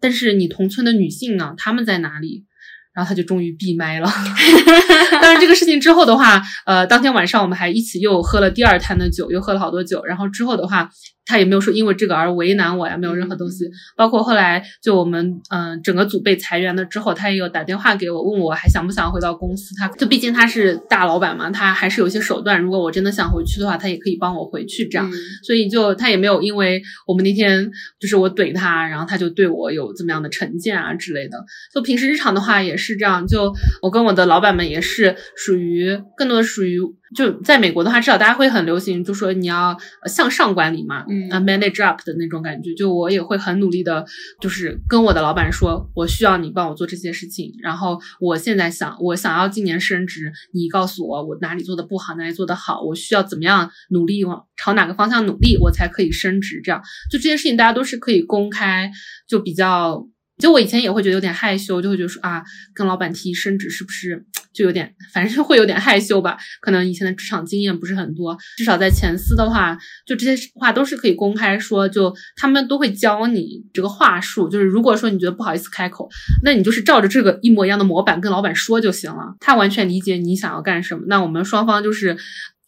[0.00, 2.44] 但是你同村的女性呢，她们在哪里？”
[2.94, 4.08] 然后他就终于闭麦了。
[5.20, 10.04] 当然，这个事情之后的话，呃，当天晚上我们还一起又喝了第二摊的酒，又喝了好多酒。
[10.04, 10.88] 然后之后的话。
[11.26, 13.64] 他也没有说因为这个而为难我呀，没有任何东西。
[13.96, 19.74] 包括后来就我们嗯整个组被裁员了之后，他也有打电话给我，问我还想不想回到公司。
[19.76, 22.60] 他就毕竟他是大老板嘛，他还是有一些手段。
[22.60, 25.10] 如果我真的想回去的话，他也可以帮我回去这样。
[25.42, 31.38] 所以就他也没有因为我们那天就是我怼他，然后他就对我有怎么样的成见啊之类的。
[31.74, 33.26] 就平时日常的话也是这样。
[33.26, 36.78] 就我跟我的老板们也是属于更多的属于。
[37.14, 42.74] 就在美国的话，至少大家会很流行，就说你要向上管理嘛，嗯啊，manage up 的那种感觉。
[42.74, 44.04] 就我也会很努力的，
[44.40, 47.52] 就是跟我的老板说，我需要你帮我做这些事情。
[47.62, 56.60] 然后我现在想，我想要今年升职，你告诉我我哪里做的不好，哪里做的好，我需要怎么样努力往朝哪个方向努力，我才可以升职。
[56.64, 58.90] 这样，就这件事情大家都是可以公开，
[59.28, 60.06] 就比较。
[60.36, 62.42] 就我以前也会觉得有点害羞，就会觉得说啊，
[62.74, 66.38] 跟老板提升职是不是就有点，反正会有点害羞吧？
[66.60, 74.48] 可能以前的职场经验不是很多，至少在前司的话，就这些话都是可以公开说，就他们都会教你这个话术。
[74.48, 76.08] 就是如果说你觉得不好意思开口，
[76.42, 81.02] 那你就是照着这个一模一样的模板跟老板说就行了，他完全理解你想要干什么。
[81.08, 82.16] 那我们双方就是。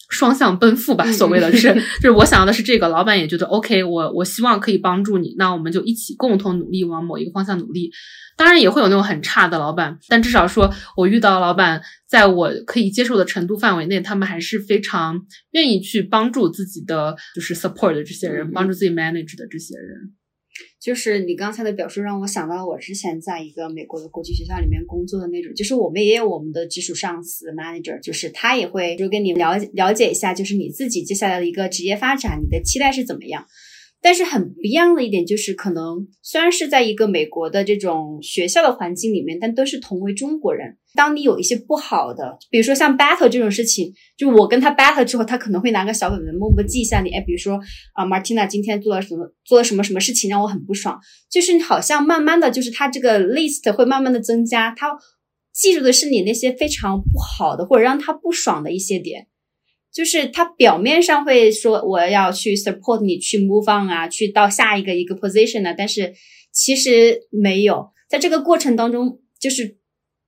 [0.08, 7.90] 双向奔赴吧，所谓的就是就是我想要的是这个，老板也觉得 OK，我我希望可以帮助你，那我们就一起共同努力往某一个方向努力。
[8.36, 20.12] 当然也会有那种很差的老板，但至少说我遇到老板，在我可以接受的程度范围内，他们还是非常愿意去帮助自己的，就是 support 的这些人，帮助自己 manage 的这些人。
[20.80, 33.46] 就是你刚才的表述让我想到了我之前在一个美国的国际学校里面工作的那种，就是我们也有我们的直属上司 manager，就是他也会就跟你了了解一下，就是你自己接下来的一个职业发展，你的期待是怎么样。
[34.06, 40.76] 但是很不一样的一点就是，可能虽然是在一个美国的这种学校的环境里面，但都是同为中国人。
[40.94, 47.10] 当你有一些不好的，比如说像 battle 这种事情，就我跟他 battle 之后，他可能会拿个小本本默默记一下你。
[47.10, 47.58] 哎，比如说
[47.94, 54.96] 啊，Martina 今天做了什么，做了什么什么事情让我很不爽，就是好像慢慢的就是他这个 list 会慢慢的增加，他
[55.52, 59.26] 记住的是你那些非常不好的或者让他不爽的一些点。
[59.96, 66.12] 就是他表面上会说我要去 support 你去 move on 啊，去到下一个一个 position 呢，但是
[66.52, 69.78] 其实没有，在这个过程当中，就是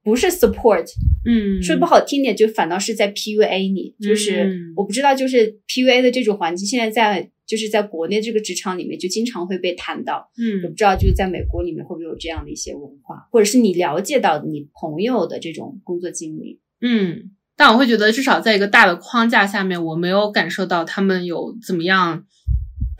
[0.02, 0.86] 不是 support，
[1.26, 3.94] 嗯，说不好听点，就反倒是在 PUA 你。
[4.00, 10.30] 就是我不知道，就是 PUA 的这种环境，现在在就是在国内这个职场里面，就经常会被谈到。
[10.38, 16.58] 嗯，我不知道就是在美国里面会不会有这样的一些文化，或者是你了解到你朋友的这种工作经历。
[16.80, 22.24] 嗯，但我会觉得，至少在一个大的框架下面，我没有感受到他们有怎么样。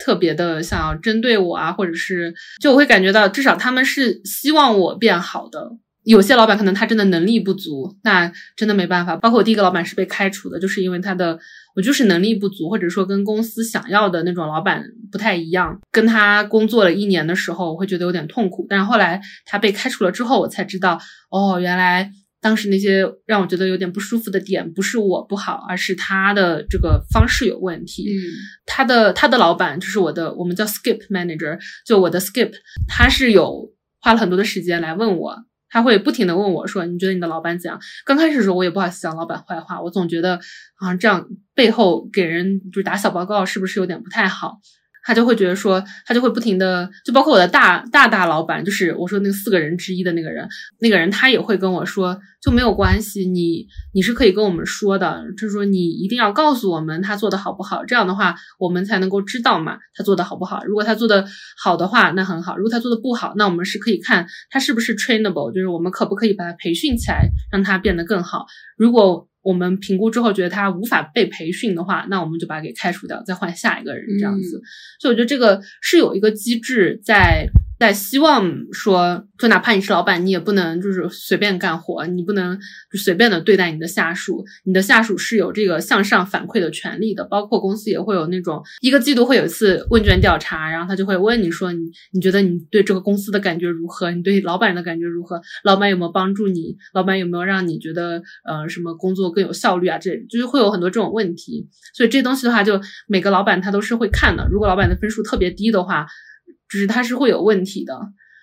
[0.01, 5.71] 特别的想要针对我啊，或者是就我会感觉到，至少他们是希望我变好的。
[6.05, 9.17] 有些老板可能他真的能力不足，那真的没办法。
[9.17, 11.37] 包括我第一个老板是被开除的，就是因为他的
[11.75, 15.77] 我就是能力不足，或者说跟公司想要的那种老板不太一样。
[15.91, 18.65] 跟他工作了一年的时候，我会觉得有点痛苦。
[18.69, 20.97] 但是后来他被开除了之后，我才知道，
[21.29, 22.13] 哦，原来。
[22.41, 28.09] 当时那些让我觉得有点不舒服的点，不是我不好，而是他的这个方式有问题。
[28.09, 28.17] 嗯，
[28.65, 32.53] 他的他的老板就是我的，我们叫 skip manager，就我的 skip，
[32.87, 35.35] 他是有花了很多的时间来问我，
[35.69, 37.79] 他会不停的问我说，你觉得你的老板怎样？
[38.05, 40.39] 刚开始的时候我也不好意思讲老板坏话，我总觉得
[40.75, 44.59] 啊这样背后给人就是打小报告是不是有点不太好？
[45.09, 50.47] 他就会觉得说，他就会不停的，就包括我的大大大老板，就是我说那四个人之一的那个人，
[50.79, 60.63] 那个人他也会跟我说，就没有关系，你你是可以跟我们说的，就是说你一定要告诉我们他做的好不好，这样的话我们才能够知道嘛，他做的好不好。
[60.63, 61.25] 如果他做的
[61.57, 68.45] 好的话，那很好；如果他做的不好，那我们是可以看他是不是 trainable，就是我们可不可以把他培训起来，让他变得更好。
[68.77, 74.61] 如果我们评估之后觉得他无法被培训的话，那我们就把他给开除掉，再换下一个人这样子。
[74.99, 77.49] 所以我觉得这个是有一个机制在。
[77.79, 82.59] 在希望说，就哪怕你是老板，你也不能就是随便干活，你不能
[82.91, 87.23] 就随便的对待你的下属，你的下属是有这个向上反馈的权利的。
[87.23, 91.79] 包括公司也会有那种一个季度会有一次问卷调查，然后他就会问你说，你
[92.11, 94.11] 你觉得你对这个公司的感觉如何？
[94.11, 95.41] 你对老板的感觉如何？
[95.63, 96.75] 老板有没有帮助你？
[96.93, 99.97] 老板有没有让你觉得呃什么工作更有效率啊？
[99.97, 101.69] 这就是会有很多这种问题。
[101.93, 104.45] 所以这东西的话，就每个老板他都是会看的。
[104.51, 106.05] 如果老板的分数特别低的话，
[106.69, 107.93] 就是它是会有问题的，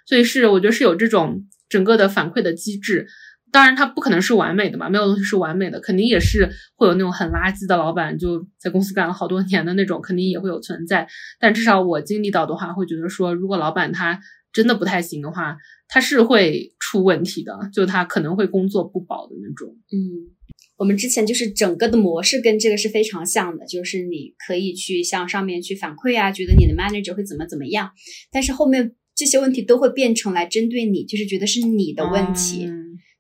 [0.07, 3.07] 所以是我觉得是有这种整个的反馈的机制。
[3.53, 11.09] 当然，它不可能是完美的嘛，没有东西是完美的，肯定也是会有那种很垃圾的老板，就在公司干了好多年的那种，肯定也会有存在。
[11.39, 14.21] 但至少我经历到的话，会觉得说，如果老板他
[14.53, 15.57] 真的不太行的话，
[15.89, 19.77] 他是会出问题的，就他可能会工作不保的那种。
[19.91, 20.36] 嗯。
[20.79, 27.91] 我们之前就是整个的模式跟这个是非常像的，就是你可以去向上面去反馈啊，觉得你的 manager 会怎么怎么样，
[28.31, 32.69] 但是后面这些问题都会变成来针对你，就是觉得是你的问题。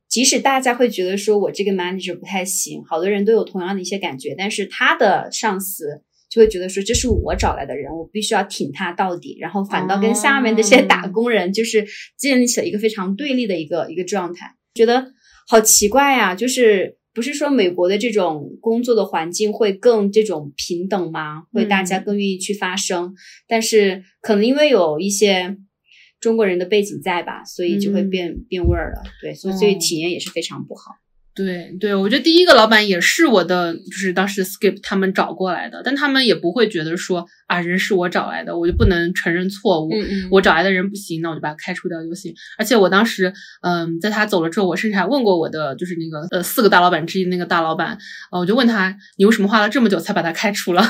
[0.06, 11.86] 即使大家会觉得说我这个 manager 不太行，好多人都有同样的一些感觉，但是他的上司就会觉得说这是我找来的人，我必须要挺他到底，然后反倒跟下面的这些打工人就是
[12.18, 15.06] 建立起了一个非常对立的一个一个状态，觉得
[15.48, 16.98] 好奇怪呀，就是。
[17.16, 21.44] 不是说美国的这种工作的环境会更这种平等吗？
[21.50, 23.14] 会大家更愿意去发声？
[23.48, 25.56] 但是可能因为有一些
[26.20, 29.02] 中国人的背景在吧，所以就会变变味儿了。
[29.22, 30.92] 对，所以所以体验也是非常不好。
[31.36, 39.90] 对对，我觉得第一个老板也是我的，就是当时 Skip 他们找过来的，但他们也不会觉得说啊，人是我找来的，我就不能承认错误。
[39.92, 42.34] 嗯嗯，我找来的人不行，那我就把他开除掉就行。
[42.56, 47.98] 而且我当时，嗯，在他走了之后，我甚至还问过我的，就是那个呃四个大老板之一那个大老板，
[48.32, 50.82] 呃，我就问他，你为什么花了这么久才把他开除了？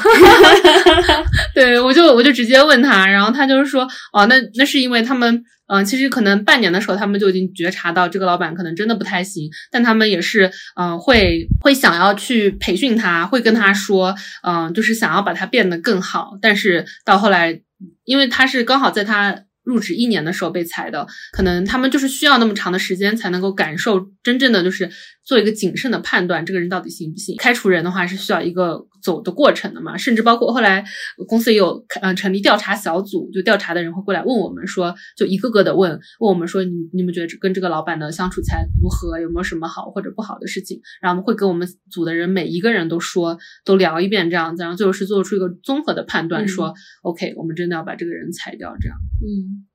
[1.57, 3.83] 对我就我就直接问他，然后他就是说，
[4.13, 5.43] 哦，那那是因为他们。
[5.69, 16.39] 嗯，其实可能半年的时候，他们就已经觉察到这个老板可能真的不太行，但他们也是，嗯，会会想要去培训他，会跟他说，嗯，就是想要把他变得更好。
[16.41, 17.61] 但是到后来，
[18.05, 24.91] 因为他是刚好在他入职一年的时候被裁的，可能他们就是需要那么长的时间才能够感受真正的就是。
[25.27, 27.37] 做一个谨慎的判断，这个人到底行不行？
[27.37, 29.97] 开除人的话是需要一个走的过程的嘛？
[29.97, 30.85] 甚至包括后来
[31.27, 39.19] 公司也有嗯成立调查小组，就调查的人会过来问我们说，就一个个的问问我们说，你你们觉得跟这个老板的相处起来如何？
[39.19, 40.81] 有没有什么好或者不好的事情？
[41.03, 49.67] 然后会跟我们组的人每一个人都说，都聊一遍这样子，然后最后是做出一个综合的判断，说 OK，我们真的要把这个人裁掉，这样，嗯，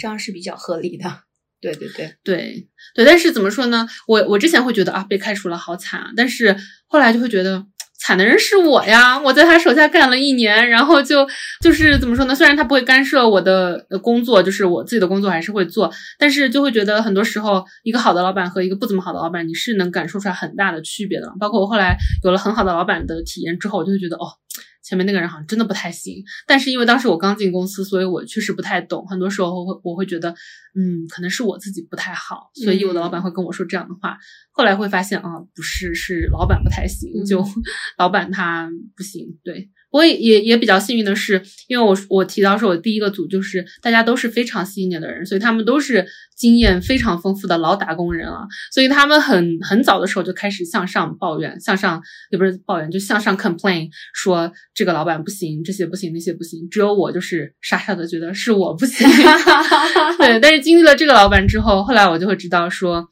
[0.00, 1.27] 这样是比较合理的。
[1.60, 3.86] 对对对对对，但是怎么说呢？
[4.06, 7.64] 我我之前会觉得啊，被开除了好惨啊，但是后来就会觉得
[8.00, 11.26] 惨的人是我呀，我在他手下干了一年，然后就
[11.60, 12.34] 就是怎么说呢？
[12.34, 21.32] 虽然他不会干涉我的工作，就是我自己的工作还是会做，但是就会觉得很多时候，一个好的老板和一个不怎么好的老板，你是能感受出来很大的区别的。
[21.40, 24.30] 包括我后来有了很好的老板的体验之后，我就会觉得哦。
[24.88, 26.24] 前面那个人好像真的不太行。
[26.46, 30.30] 但是因为当时我刚进公司，所以我确实不太懂，很多时候会我会觉得，
[30.74, 34.16] 嗯，可能是我自己不太好，所以我的老板会跟我说这样的话。
[34.50, 37.44] 后来会发现啊，不是，是老板不太行，就
[37.98, 39.68] 老板他不行，对。
[39.90, 56.68] 我也也也比较幸运的是，因为我我提到说，我第一个组就是大家都是非常细腻的人，所以他们都是经验非常丰富的老打工人了，所以他们很很早的时候就开始向上抱怨，向上也不是抱怨，就向上 complain 说这个老板不行，这些不行，那些不行。
[56.70, 59.08] 只有我就是傻傻的觉得是我不行，
[60.18, 60.38] 对。
[60.40, 63.08] 但是经历了这个老板之后，后来我就会知道说。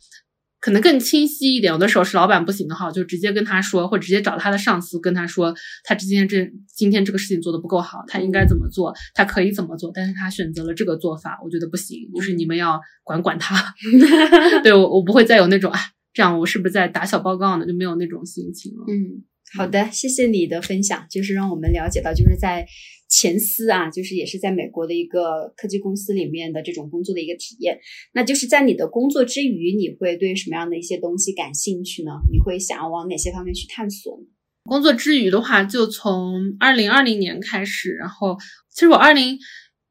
[0.66, 13.72] 可能更清晰一点，有的时候是老板不行的话，就直接跟他说，或直接找他的上司跟他说，他今天这今天这个事情做的不够好，他应该怎么做，他可以怎么做，但是他选择了这个做法，我觉得不行，就是你们要管管他。
[14.64, 15.78] 对我，我不会再有那种啊，
[16.12, 17.64] 这样我是不是在打小报告呢？
[17.64, 18.84] 就没有那种心情了。
[18.88, 19.22] 嗯，
[19.56, 22.66] 好的，谢谢你的分享，就是让我们了解到，就是在。
[23.08, 27.78] 前司啊，就是也是在美国的一个科技公司里面的这种工作的一个体验。
[28.12, 32.10] 那就是在你的工作之余，你会对什么样的一些东西感兴趣呢？
[32.32, 34.18] 你会想要往哪些方面去探索？
[34.64, 38.36] 工作之余的话，就从二零二零年开始，然后
[38.72, 39.38] 其实我二零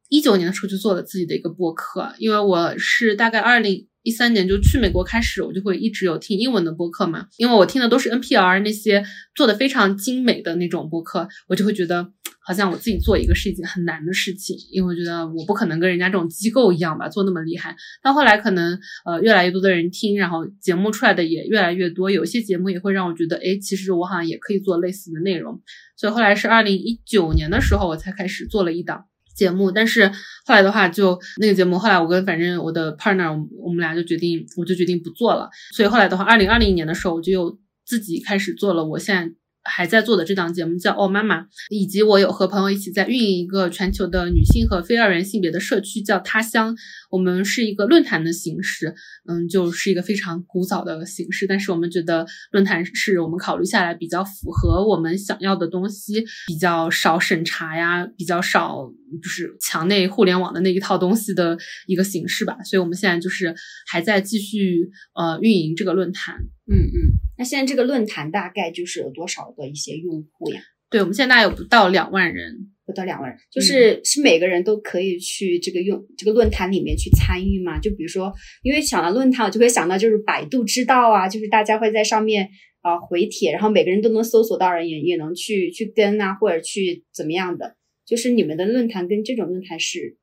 [0.10, 3.88] 一九年的时候就做了自己的一个播客，因为我是大概二零。
[4.06, 12.12] 一三年就去美国开始，我就会一直有听英文的播客嘛，因为我听的都是 NPR 那些做的非常精美的那种播客，我就会觉得
[12.46, 17.76] 好像我自己做一个是一件很难的事情，因为我觉得我不可能跟人家这种机构一样吧，做那么厉害。
[18.04, 25.60] 到后来可能呃越来越多的人听，然后节目出来的也越来越多，有些节目也会让我觉得，哎，其实我好像也可以做类似的内容。
[25.98, 29.06] 所以后来是二零一九年的时候，我才开始做了一档。
[29.36, 30.08] 节目，但是
[30.46, 35.50] 后来的话，就那个节目，后来我跟反正我的 partner，我们俩就决定，我就决定不做了。
[35.76, 38.86] 所以后来的话，二零二零年的时候，我就又自己开始做了。
[38.86, 39.34] 我现在。
[39.66, 46.76] 还在做的这档节目叫《哦妈妈》，以及我有和朋友一起在运营一个全球的女性和非二元性别的社区，叫他乡。
[47.10, 48.94] 我们是一个论坛的形式，
[49.28, 51.48] 嗯，就是一个非常古早的形式。
[51.48, 62.58] 但是我们觉得论坛是我们考虑下来比较符合我们想要的东西，比较少审查呀，比较少就是墙内互联网的那一套东西的一个形式吧。
[62.64, 63.56] 所以我们现在就是
[63.88, 66.36] 还在继续呃运营这个论坛。
[66.70, 67.25] 嗯嗯。
[67.38, 70.62] 那现在这个论坛大概就是有多少的一些用户呀？
[70.90, 77.80] 对，我们现在有不到两万人，不到两万人，就是是每个人都可以去这个用这个论坛里面去参与嘛？
[77.80, 82.48] 就比如说，因为想到论坛，我就会想到就是百度知道啊，就是大家会在上面
[82.82, 87.76] 啊回帖，然后每个人都能搜索到人，也也能去去跟啊，或者去怎么样的？
[88.06, 90.18] 就是你们的论坛跟这种论坛是？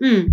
[0.00, 0.26] 嗯，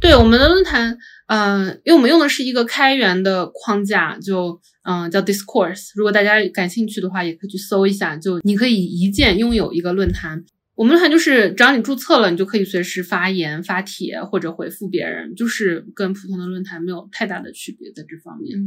[0.00, 5.90] 对，我们的论坛，嗯，因为我们用的是一个开源的框架，就嗯叫 Discourse。
[5.94, 8.16] 如果大家感兴趣的话，也可以去搜一下。
[8.16, 10.42] 就你可以一键拥有一个论坛。
[10.74, 18.58] 我们论坛就是只要你注册了，你就可以随时发言、发帖或者回复别人，就是跟普通的论坛没有太大的区别在这方面。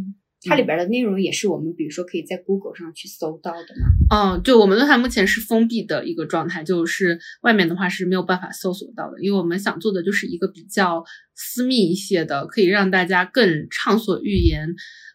[0.45, 4.36] 它里边的内容也是我们，比如说可以在 Google 上去搜到的嘛？
[4.36, 11.03] 嗯，就我们论坛目前是封闭的一个状态，就是外面的话是没有办法搜索到的，因为我们想做的就是一个比较
[11.36, 14.69] 私密一些的，可以让大家更畅所欲言。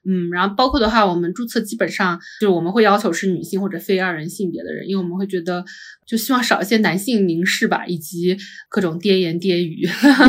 [0.08, 5.62] 嗯，然后包括的话，我们注册基本上就是我们会要求是女性或者非二人性别的人，因为我们会觉得
[6.06, 8.34] 就希望少一些男性凝视吧，以及
[8.70, 9.86] 各种跌言跌语。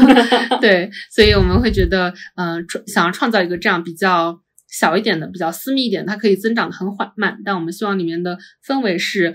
[0.59, 4.41] 对，所以我们会觉得，嗯，想要创造一个这样比较。
[4.71, 9.34] 小一点的，比较私密一点，它可以增长的很缓慢，但我们希望里面的氛围是，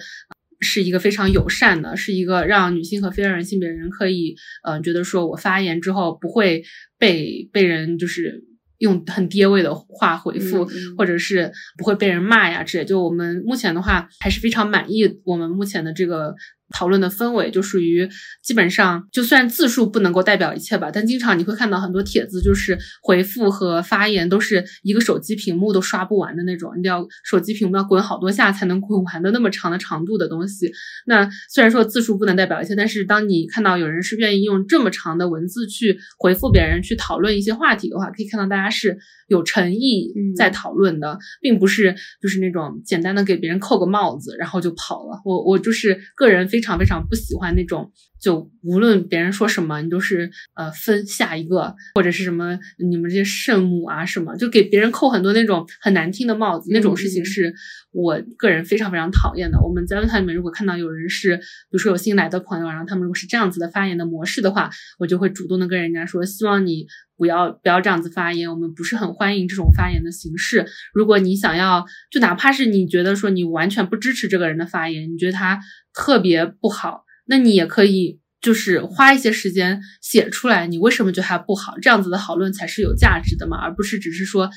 [0.60, 6.62] 是一个非常友善的，是一个让女性和非二人性别人可以，呃，觉得说我发言之后不会
[6.98, 8.44] 被被人就是
[8.78, 12.84] 用很低位的话回复，或者是不会被人骂呀之类。
[12.84, 16.34] 就我们目前的话，还是非常满意我们目前的这个。
[16.70, 18.08] 讨论的氛围就属于
[18.42, 30.72] 基本上，就算字数不能够代表一切吧，但经常你会看到很多帖子，就是回复和发言都是一个手机屏幕都刷不完的那种，你要手机屏幕要滚好多下才能滚完的那么长的长度的东西。
[31.06, 38.96] 那虽然说字数不能代表一切，但是当你看到有人是愿意用这么长的文字去回复别人，去讨论一些话题的话，可以看到大家是
[39.28, 45.20] 有诚意在讨论的，并不是就是那种简单的给别人扣个帽子然后就跑了。
[45.24, 46.64] 我我就是个人非。
[46.64, 47.92] 常非常不喜欢那种
[48.24, 57.52] 就无论别人说什么，你都是呃分下一个或者是什么你们这些圣母啊什么，就给别人扣很多那种很难听的帽子，那种事情是
[57.92, 59.60] 我个人非常非常讨厌的。
[59.60, 66.86] 我们在论坛里面如果看到有人是，比如说有新来的朋友，然后他们如果是这样子的发言的模式的话，我就会主动的跟人家说，希望你
[67.18, 70.64] 不要不要这样子发言，我们不是很欢迎这种发言的形式。
[70.94, 75.60] 如果你想要，就哪怕是你觉得说你完全不支持这个人的发言，你觉得他
[75.92, 77.04] 特别不好。
[77.26, 81.74] 那你也可以，就是花一些时间写出来，你为什么觉得它不好？
[81.80, 84.50] 这样子的讨论才是有价值的嘛，而不是只是说，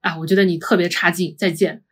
[0.00, 1.82] 啊，我觉得你特别差劲，再见。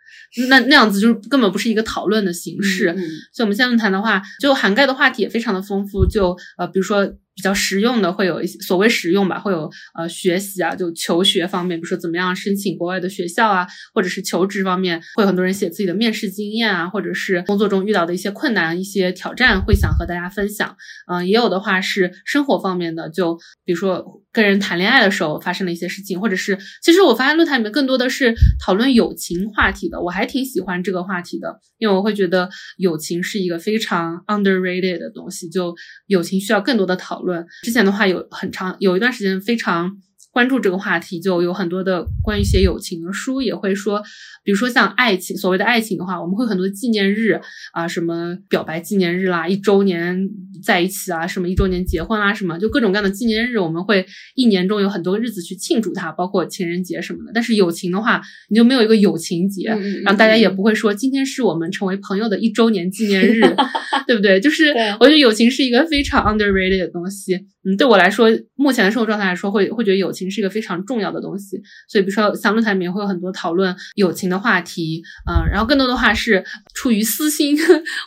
[0.49, 2.95] 那那样子就是根本不是一个讨论的形式。
[3.33, 6.07] 所以我们现在论坛的话，就涵盖的话题也非常的丰富。
[6.07, 7.13] 就呃，比如说。
[7.41, 20.77] 比较实用的会有一些所谓实用吧，会有呃学习啊，就求学方面，比如说怎么样申请国外的学校啊，或者是求职方面，会有很多人写自己的面试经验啊，或者是工作中遇到的一些困难、一些挑战，会想和大家分享。
[21.11, 35.75] 嗯，也有的话是生活方面的，就比如说跟人谈恋爱的时候发生了一些事情，或者是其实我发现论坛里面更多的是讨论友情话题的，我还挺喜欢这个话题的，因为我会觉得友情是一个非常 underrated 的东西，就
[36.07, 37.30] 友情需要更多的讨论。
[37.63, 39.97] 之前的话有很长有一段时间非常
[40.33, 44.01] 关注这个话题，就有很多的关于写友情的书也会说，
[44.45, 47.41] 比如说像爱情，所谓的爱情的话，我们会很多纪念日
[47.73, 50.29] 啊，什么表白纪念日啦，一周年
[50.63, 57.33] 在一起啊，什么一周年结婚啦，什么就各种各样的纪念日，我们会一年中有很多日子去庆祝它，包括情人节什么的。
[57.35, 59.69] 但是友情的话，你就没有一个友情节，
[60.05, 63.41] 然后大家也不会说今天是我们成为朋友的一周年纪念日，
[64.07, 64.41] 对不对？
[64.41, 67.35] 就是我觉得友情是一个非常 underrated 的东西。
[67.63, 71.63] 嗯，对我来说，目前的生活状态来说，会会觉得友情是一个非常重要的东西。
[71.89, 75.01] 所以，比如说像论坛里面会有很多讨论友情的话题，
[75.31, 76.45] 嗯，然后更多的话是
[76.75, 77.57] 出于私心，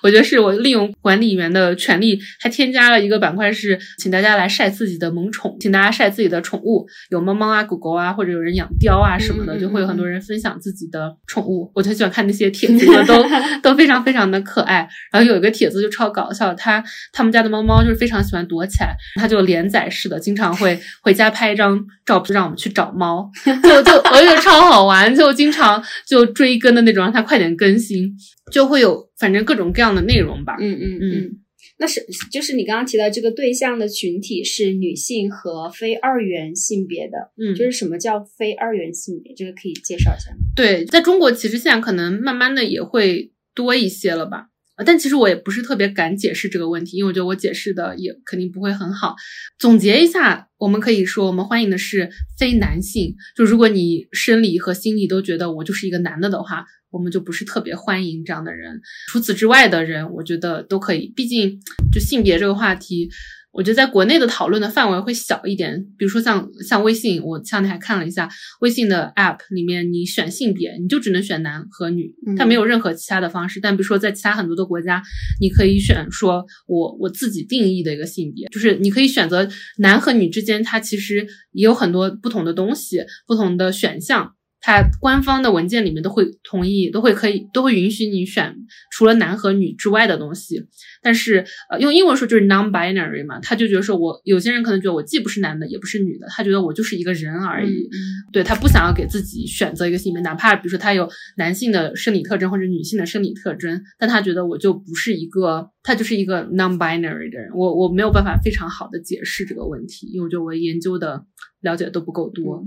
[0.02, 11.72] 我觉得是我利用管理员的权利，还添加了一个板块是请大家来晒自己的萌宠，请大家晒自己的宠物，有猫猫啊、狗狗啊，或者有人养貂啊什么的，就会有很多人分享自己的宠物。
[11.76, 13.24] 我就喜欢看那些帖子，都
[13.62, 14.90] 都非常非常的可爱。
[15.12, 19.44] 然后有一个帖子就超搞笑，他他们家的猫猫就是非常喜欢躲起来，他就。
[19.44, 28.14] 连载式的，经常会回家拍一张照片，让我们去找猫， 就就我觉得超好玩，就经常就追更的那种，让它快点更新，
[28.52, 30.56] 就会有反正各种各样的内容吧。
[30.60, 31.32] 嗯嗯嗯，
[31.78, 39.34] 那是就是你刚刚提到这个对象的群体是女性和非二元性别的，嗯，就是什么叫非二元性别？
[39.36, 40.38] 这个可以介绍一下吗？
[40.56, 44.48] 对，在中国其实现在可能慢慢的也会多一些了吧。
[44.86, 49.16] 但其实我也不是特别敢解释这个问题，因为我觉得我解释的也肯定不会很好。
[49.60, 52.10] 总结一下，我们可以说，我们欢迎的是
[52.40, 53.16] 非男性。
[53.36, 58.82] 就如果你生理和心理都觉得我就是一个男的的话，我们就不是特别欢迎这样的人。
[59.12, 61.12] 除此之外的人，我觉得都可以。
[61.16, 61.60] 毕竟，
[61.92, 63.10] 就性别这个话题。
[63.54, 68.28] 我觉得在国内的讨论的范围会小一点，比如说像像微信，我前两天还看了一下
[68.62, 73.60] 微信的 App 里面，你选性别，你就只能选男和女，它没有任何其他的方式。
[73.60, 75.04] 但比如说在其他很多的国家，
[75.40, 79.48] 你可以选说我我自己定义的一个性别，就是你可以选择
[79.78, 84.34] 男和女之间，它其实也有很多不同的东西，不同的选项。
[84.66, 88.56] 它官方的文件里面都会同意，都会可以，都会允许你选
[88.92, 90.66] 除了男和女之外的东西。
[91.02, 97.90] 但是，呃，用英文说就是 non-binary 嘛，他就觉得说我有些人可能觉得我既不是男的也不是女的，他觉得我就是一个人而已。
[98.32, 107.50] 对他不想要给自己选择一个性别，哪怕比如说他有男性的生理特征或者女性的生理特征，但他觉得我就不是一个，他就是一个 non-binary 的人。
[107.54, 111.26] 我我没有办法非常好的解释这个问题，因为我觉得我研究的
[111.60, 112.64] 了解都不够多。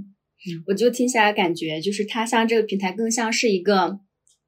[0.67, 3.99] 我就听起来感觉，就是它像这个平台更像是一个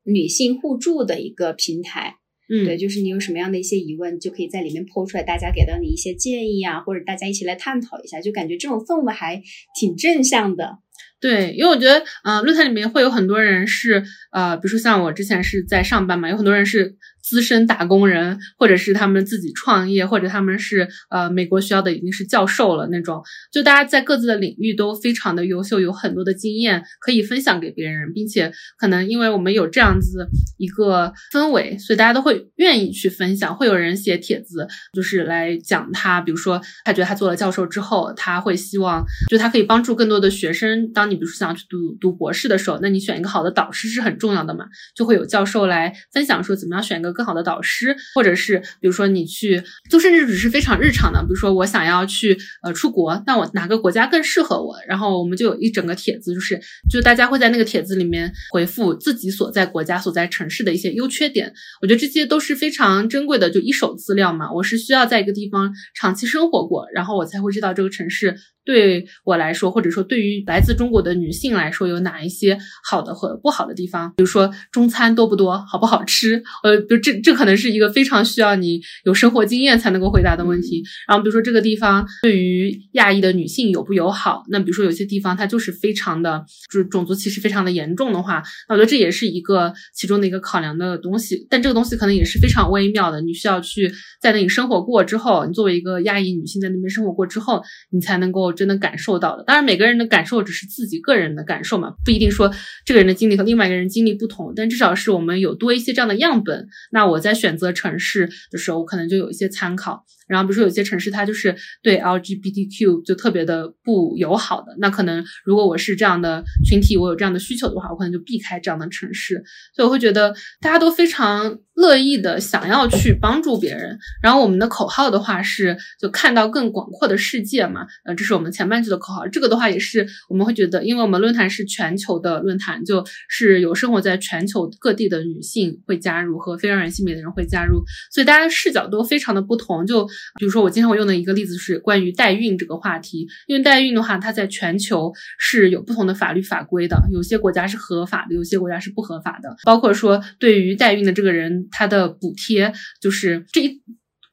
[0.05, 2.15] 女性互助的一个平台，
[2.49, 9.43] 嗯，对，就是你有什么样的一些疑问，就可以在里面抛出来，大家给到你一些建议啊，或者大家一起来探讨一下，就感觉这种氛围还
[9.79, 10.79] 挺正向的。
[11.21, 16.97] 对，因为我觉得，呃，论坛里面会有很多人是，呃，比如说像我之前是在上班嘛，有很多人是。
[17.29, 23.23] 资深打工人，或者是他们自己创业，或者他们是呃美国学校的已经是教授了那种，
[23.53, 30.27] 就大家在各自的领域都非常的优秀，有很多的经验可以分享给别人，并且可能因为我们有这样子
[30.57, 33.55] 一个氛围，所以大家都会愿意去分享。
[33.55, 40.91] 会有人写帖子，就是来讲他，比如说他觉得他做了教授之后，他会希望就他可以帮助更多的学生。
[40.95, 44.65] 当你比如说想去读读博士的时候，那你选一个好的导师是很重要的嘛，
[44.97, 47.18] 就会有教授来分享说怎么样选一个。
[47.19, 49.61] 更好的导师，或者是比如说你去，
[49.91, 54.77] 就甚至只是非常日常的，比如说我想要去呃出国，那我哪个国家更适合我？
[54.87, 61.53] 然后我们就有一整个帖子，就是就大家会在那个帖子里面回复自己所在国家所在城市的一些优缺点。
[61.83, 64.53] 我觉得这些都是非常珍贵的，就一手资料嘛。
[64.53, 68.37] 我是需要在一个地方长期生活过，然后我才会知道这个城市。
[68.65, 74.11] 对我来说，或者说对于来自中国的女性来说，有哪一些好的和不好的地方？
[74.17, 76.43] 比如说中餐多不多，好不好吃？
[76.63, 80.83] 呃，就这这可能是一个非常需要你有生活经验才能够回答的问题。
[81.09, 84.45] 然后比如说这个地方对于亚裔的女性友不友好？
[84.51, 91.47] 那比如说有些地方它就是非常的，就是种族歧视非常的严重的话，那我觉得这也是一个其中的一个考量的东西。
[91.49, 93.91] 但这个东西可能也是非常微妙的，你需要去
[94.21, 98.53] 在那里生活过之后，你作为一个亚裔女性在那边生活过之后，你才能够。
[98.59, 102.53] 真的感受到的，当然每个人的感受只是自己个人的感受嘛，不一定说
[102.85, 110.05] 这个人的经历和另外一个人经历不同，但至少是我们有多一些这样的样本，那我在选择城市的时候，我可能就有一些参考。
[110.29, 119.43] 然后比如说有些城市它就是对 LGBTQ 就特别的不友好的，那可能如果我是这样的群体，我有这样的需求的话，我可能就避开这样的城市。
[119.75, 121.59] 所以我会觉得大家都非常。
[121.79, 129.29] 乐意的想要去帮助别人，然后我们的口号的话是就看到更广阔的世界嘛，呃，这是我们前半句的口号。
[129.29, 139.87] 这个的话也是我们会觉得，因为我们论坛是全球的论坛，就是有生活在全球各地的女性会加入和非常人性别的人会加入，所以大家视角都非常的不同。
[139.87, 140.05] 就
[140.39, 151.67] 比如说我经常用的一个例子是关于代孕这个话题，因为代孕的话，它在全球是有不同的法律法规的，有些国家是合法的，有些国家是不合法的，包括说对于代孕的这个人。
[151.71, 153.83] 他的补贴就是这一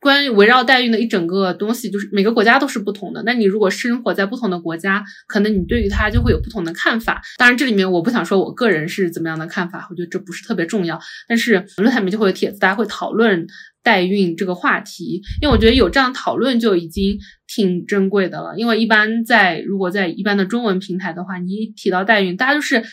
[0.05, 3.23] 关于围绕代孕的一整个东西，就是每个国家都是不同的。
[3.25, 7.23] 那你如果生活在不同的国家，可能你对于它就会有不同的看法。
[7.39, 10.99] 当然，这里面我不想说我个人是怎么样的看法，我觉得这不是特别重要。
[11.27, 13.47] 但是论坛里面就会有帖子，大家会讨论
[13.81, 18.53] 代孕这个话题，因为我觉得有这样讨论就已经挺珍贵的了。
[18.57, 22.83] 因为一般在如果在一般的中文平台的话，你一提到代孕，大家都是。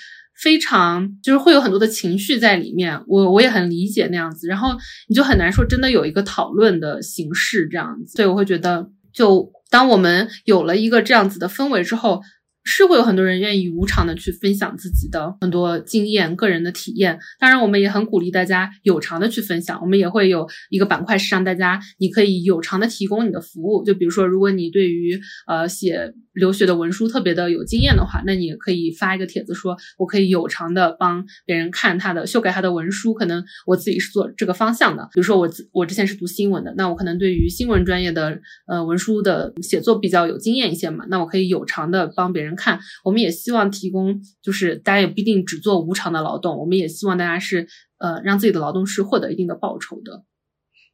[0.41, 4.71] 非常就是会有很多的情绪在里面，我我也很理解那样子，然后
[5.09, 12.21] 你就很难说真的有一个讨论的形式这样子，所以我会觉得，就当我们有了一个这样子的氛围之后。
[12.65, 17.19] 是会有很多人愿意无偿的去分享自己的很多经验、个人的体验。
[17.39, 19.81] 当然，我们也很鼓励大家有偿的去分享。
[19.81, 23.83] 我们也会有一个板块是让大家，你可以有偿的提供你的服务。
[23.85, 33.13] 就比如说，如果你对于呃写留学的文书特别的有经验的话，那你也可以发一个帖子，说我可以有偿的帮别人看他的修改他的文书。
[33.13, 35.03] 可能我自己是做这个方向的。
[35.13, 38.39] 比如说我我之前是读新闻的，那我可能对于新闻专业的
[38.69, 42.52] 呃文书的写作比较有经验一些嘛，那我可以有偿的帮别人。
[42.57, 47.67] 看，我们也希望提供，就是大家也不一定只做无偿的劳动，我们也希望大家是
[47.99, 50.25] 呃让自己的劳动是获得一定的报酬的。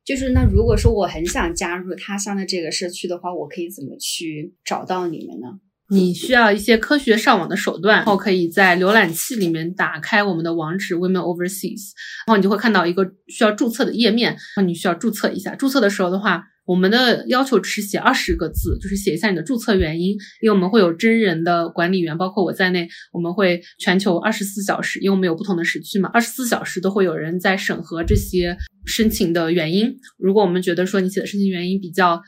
[0.05, 5.59] 就是那如果说我很想加入他乡的这个社区的话，我可以怎么去找到你们呢？
[5.91, 11.93] 你需要一些科学上网的手段，然后可以在浏览器里面打开我们的网址 Women Overseas，
[12.27, 15.55] 然后你就会看到一个需要注册的页面，然后你需要注册一下。
[15.55, 16.45] 注册的时候的话。
[16.69, 20.11] 我们的要求只是写二十个字，就是写一下你的注册原因，
[20.43, 28.55] 因为我们会有真人的管理员，包括我在内，我们会全球二十四小时，因为我们有不同的时区嘛，二十四小时都会有人在审核这些
[28.85, 29.97] 申请的原因。
[30.19, 32.21] 如果我们觉得说你写的申请原因比较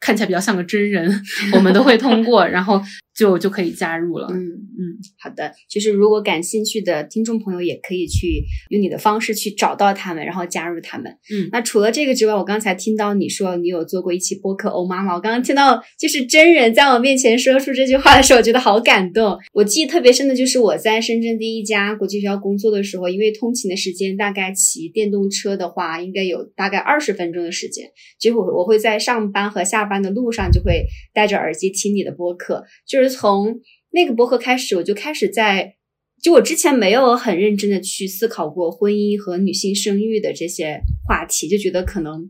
[0.00, 1.22] 看起来比较像个真人，
[1.52, 2.80] 我们都会通过，然后。
[3.14, 4.28] 就就可以加入了。
[4.30, 5.52] 嗯嗯，好的。
[5.68, 11.12] 就是如果感兴趣的听众朋友，也可以去用你的方式去找到他们，然后加入他们。
[11.32, 19.38] 嗯，那除了这个之外，我刚才听到你说你有做过一期播客《欧妈妈》，我刚刚听到就是真人在我面前说出这句话的时候，我觉得好感动。
[19.52, 27.86] 我记忆特别深的就是我在深圳第一家国际学校工作的时候，因为通勤的时间大概骑电动车的话，应该有大概二十分钟的时间。
[28.18, 33.01] 结果我会在上班和下班的路上就会戴着耳机听你的播客，就是。
[33.02, 35.74] 是从那个博客开始，我就开始在，
[36.22, 42.28] 就我之前没有很认真的去思考过婚姻和女性生育的这些话题，就觉得可能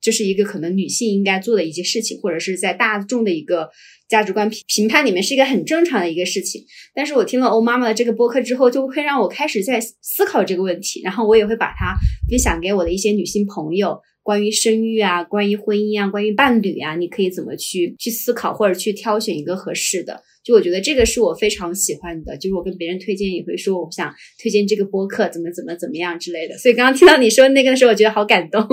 [0.00, 3.70] 这是一个可能女性应该做的一些事情，或者是在大众的一个
[4.08, 6.62] 价值观评评判里面是一个很正常的一个事情。
[6.94, 11.96] 但是我听了欧妈妈的这个播客之后，就会让我开始在思考这个问题，然后我也会把它
[12.28, 13.98] 分享给我的一些女性朋友。
[14.28, 20.22] 关于生育啊，关于婚姻啊，关于伴侣啊，你可以怎么去去思考，或者去挑选一个合适的？
[20.48, 24.10] 就我觉得这个是我非常喜欢的，就是我跟别人推荐也会说，我想
[24.42, 26.56] 推荐这个播客，怎么怎么怎么样之类的。
[26.56, 28.66] 所以刚刚听到你说那个的时候，我觉得好感动。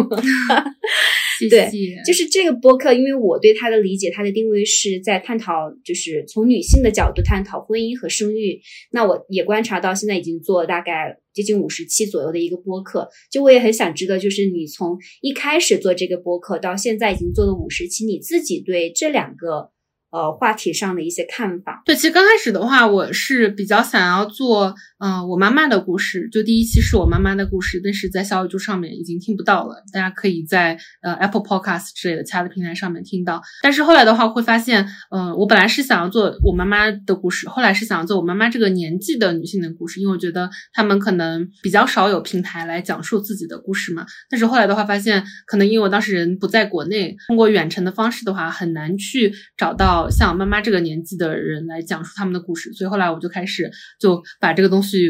[1.37, 2.01] 谢谢。
[2.05, 5.51] 就是这个播客，因为我对它的理解，它的定位是在探讨，
[5.83, 8.61] 就是从女性的角度探讨婚姻和生育。
[8.93, 13.09] 那我也观察到，现在已经做了大概接近五十期左右的一个播客。
[13.29, 19.74] 就我也很想知道，就是你从一开始做这个播客到现在已经做了五十期，你自己对这两个。
[20.11, 21.81] 呃，话题上的一些看法。
[21.85, 26.29] 对，其实刚开始的话，我是比较想要做，嗯，我妈妈的故事。
[26.31, 33.41] 就第一期是我妈妈的故事，但是在小宇宙上面已经听不到了，大家可以在呃 Apple Podcast 之类的其他的平台上面听到。
[33.61, 44.05] 但是后来的话，会发现，嗯，我本来是想要做我妈妈的故事，后来是想要做我妈妈这个年纪的女性的故事，因为我觉得她们可能比较少有平台来讲述自己的故事嘛。
[44.29, 50.04] 但是后来的话，发现可能因为我当时人不在国内，通过远程的方式的话，很难去找到。
[50.09, 55.09] 像妈妈这个年纪的人来讲述他们的故事，所以后来我就开始就把这个东西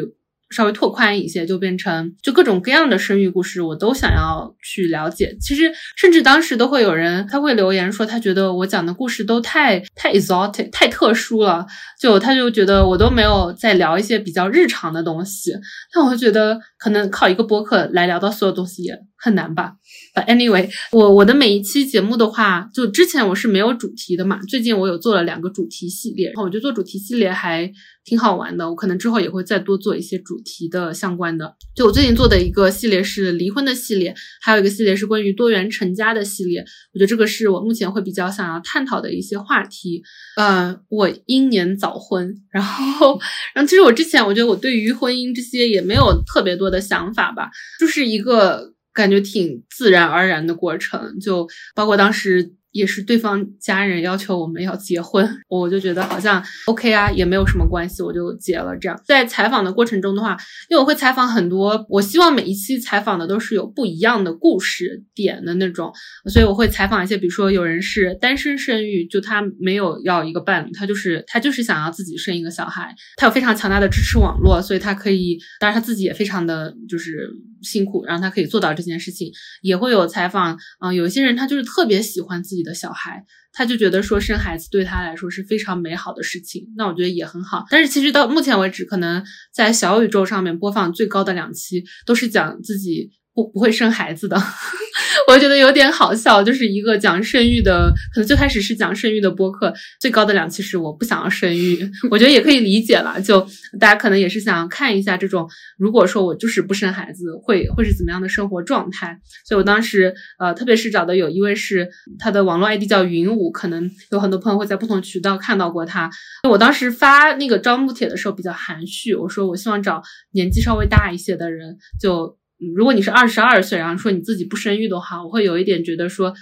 [0.51, 5.35] 稍微拓宽一些，就变成就各种各样的生育故事，我都想要去了解。
[5.41, 11.65] 其实甚至当时都会有人他会留言说，他觉得我讲的故事都太太 exotic 太特殊了，
[11.99, 15.51] 就他就觉得我都没有在聊一些比较日常的东西。
[15.95, 19.73] 那我觉得可能靠一个播客来聊到所有东西也很难吧。
[20.15, 24.39] But anyway，我我的每一期节目的话，就之前我是没有主题的嘛。
[24.47, 27.69] 最近我有做了两个主题系列，然后我觉得做主题系列还
[28.05, 28.69] 挺好玩的。
[28.69, 31.53] 我可能之后也会再多做一些主题的相关的。
[31.75, 36.61] 就我最近做的一个系列是离婚的系列，还有一个系列是关于多元成家的系列。
[36.93, 40.01] 我觉得这个是我目前会比较想要探讨的一些话题。
[40.37, 43.19] 呃，我英年早婚，然后，
[43.53, 47.49] 然后其实我之前我觉得我对于婚姻这些也没有特别多的想法吧，
[47.81, 48.73] 就是一个。
[48.95, 52.53] 感觉挺自然而然的过程，就包括当时。
[52.75, 58.75] 也是对方家人要求我们要结婚，我就觉得好像 OK 啊，也没有什么关系，我就结了。
[58.75, 60.35] 这样在采访的过程中的话，
[60.69, 65.89] 因为我会采访很多，我希望每一期采访的都是有不一样的故事点的那种，
[66.29, 77.29] 所以我会采访一些，比如说有人是单身生育，就他没有要一个伴侣，他就是他就是想要自己生一个小孩，他有非常强大的支持网络，所以他可以，当然他自己也非常的就是
[77.65, 79.31] 辛苦，让他可以做到这件事情。
[79.61, 82.65] 也会有采访，嗯，有些人他就是特别喜欢自己。
[82.65, 87.63] 的小孩，他就觉得说生孩子对他来说是非常美好的事情，那我觉得也很好。
[87.69, 93.11] 但是其实到目前为止，可能在小宇宙上面播放最高的两期都是讲自己。
[93.35, 94.41] 不不会生孩子的，
[95.27, 96.41] 我觉得有点好笑。
[96.41, 101.85] 就是一个讲生育的，可能最开始是讲生育的播客，最高的两期是我不想要生育。
[102.09, 103.45] 我觉得也可以理解了，就
[103.77, 109.19] 大家可能也是想看一下这种，如果说我就是不生孩子，会会是怎么样的生活状态。
[109.45, 116.09] 所以我当时呃，特别是找的有一位是他的网络 ID 叫云舞，可能有很多朋友会在不同渠道看到过他。
[116.49, 122.37] 我当时发那个招募帖的时候比较含蓄，我说我希望找年纪稍微大一些的人，就。
[122.75, 126.33] 如果你是二十二岁，然后说你自己不生育的话，我会有一点觉得说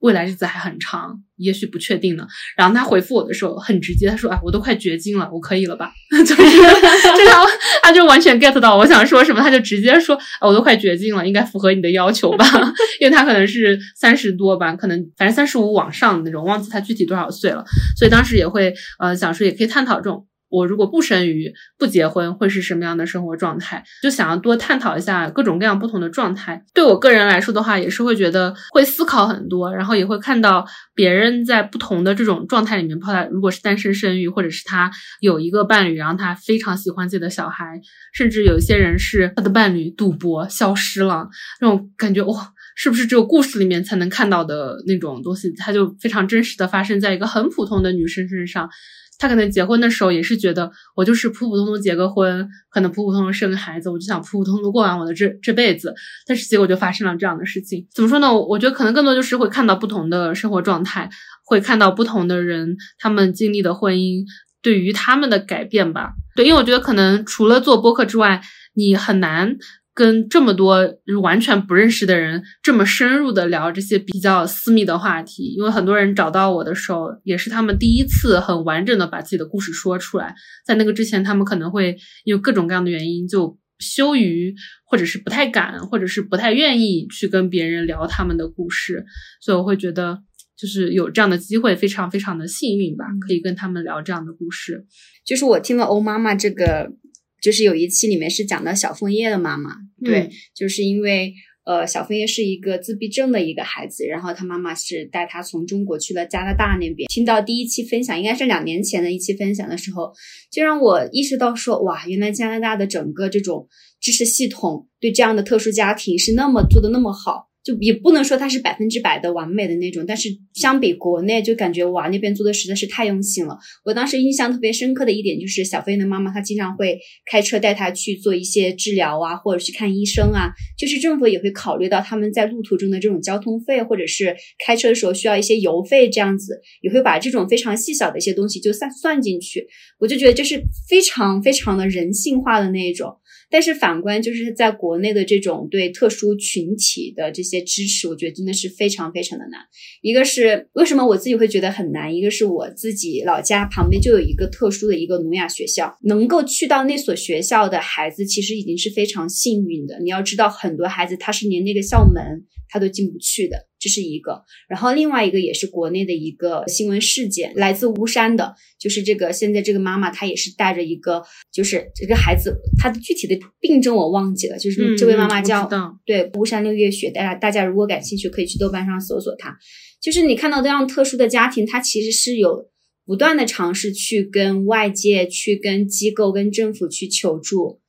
[0.00, 2.26] 未来日子还很长，也许不确定呢。
[2.56, 5.92] 然后他回复我的时候很直接，他说：“啊，我都快绝经了，我可以了吧？”
[6.24, 6.36] 就是
[7.16, 7.44] 这样，
[7.82, 12.46] 他就完全 get 到我想说什么，他就直接说：“啊，我都快绝经了，应该符合你的要求吧？”
[13.00, 17.64] 因为他可能是三十多吧，可能反正三十五往上的那种，忘记他具体多少岁了。
[17.96, 20.26] 所以当时也会呃想说，也可以探讨这种。
[20.50, 23.84] 我如果不生育、不结婚，会是什么样的生活状态？
[24.02, 26.64] 就想要多探讨一下各种各样不同的状态。
[26.74, 34.90] 对我个人来说的话，也是会觉得会思考很多，然后也会看到别人在不同的这种状态里面，抛他如果是单身生育，或者是他
[35.20, 37.80] 有一个伴侣，然后他非常喜欢自己的小孩，
[38.14, 41.28] 甚至有一些人是他的伴侣赌博消失了，
[41.60, 45.52] 那种感觉哇，是不是只有故事里面才能看到的那种东西？
[45.58, 48.70] 它就非常真实的发生在一个很普通的女生身上。
[49.18, 55.92] 他可能结婚的时候也是觉得我就是普普通通结个婚，可能普普通通生个孩子，我就想普普通通过完我的这这辈子。
[56.26, 57.86] 但是结果就发生了这样的事情。
[57.92, 58.32] 怎么说呢？
[58.32, 61.10] 我觉得可能更多就是会看到不同的生活状态，
[61.44, 64.24] 会看到不同的人他们经历的婚姻
[64.62, 66.12] 对于他们的改变吧。
[66.36, 68.40] 对，因为我觉得可能除了做播客之外，
[68.74, 69.56] 你很难。
[69.98, 70.78] 跟这么多
[71.20, 80.36] 完全不认识的人这么深入的聊这些比较私密的话题，因为很多人找到我的时候，也是他们第一次很完整的把自己的故事说出来。
[80.64, 84.54] 在那个之前，他们可能会因为各种各样的原因就羞于，
[84.86, 89.04] 或者是不太敢，或者是不太愿意去跟别人聊他们的故事。
[89.40, 90.20] 所以我会觉得，
[90.56, 94.86] 就是有这样的机会，非常非常的幸运吧，可以跟他们聊这样的故事。
[95.26, 96.92] 就是我听了欧妈妈这个。
[97.40, 99.70] 就是有一期里面是讲到小枫叶的妈妈，
[100.04, 101.32] 对，就是因为
[101.64, 107.08] 呃小枫叶是一个自闭症的一个孩子，然后他妈妈是带他从中国去了加拿大那边。
[107.08, 110.12] 听到第一期分享，应该是两年前的一期分享的时候，
[110.50, 113.68] 就让我意识到说，哇，原来加拿大的整个这种
[114.00, 117.47] 知识系统对这样的特殊家庭是那么做的那么好。
[117.68, 123.58] 就也不能说它是百分之百的完美的那种，但是相比国内，就感觉哇，那边做的实在是太用心了。
[123.84, 126.98] 我当时印象特别深刻的一点就是，小飞的妈妈她经常会
[127.30, 130.48] 开车带他去做一些治疗啊，或者去看医生啊，
[130.78, 139.66] 就是政府也会考虑到他们在路途中的这种交通费，或者是开车的时候需要一些油费这样子，也会把这种非常细小的一些东西就算算进去。
[139.98, 143.14] 我就觉得这是非常非常的人性化的那一种。
[143.50, 149.60] 但是反观就是在国内的这种对特殊群体的这些支持，我觉得真的是非常非常的难。
[150.02, 159.98] 一个是为什么我自己会觉得很难，一个是我自己老家旁边就有一个特殊的一个聋哑学校，能够去到那所学校的孩子其实已经是非常幸运的。
[160.00, 162.44] 你要知道，很多孩子他是连那个校门。
[162.70, 164.44] 他都进不去的，这是一个。
[164.68, 171.22] 然后另外一个也是国内的一个新闻事件，来自巫山的，就是这个现在这个妈妈她也是带着一个，
[171.52, 175.68] 就是这个孩子，她的具体的病症我忘记了，就是这位妈妈叫
[176.04, 179.56] 对巫山六月雪，大家大家如果感兴趣可以去豆瓣上搜索她。
[180.00, 182.68] 就是你看到这样特殊的家庭，他其实是有
[183.04, 187.80] 不断的尝试去跟外界、去跟机构、跟政府去求助，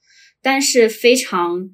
[0.41, 1.69] 但是非常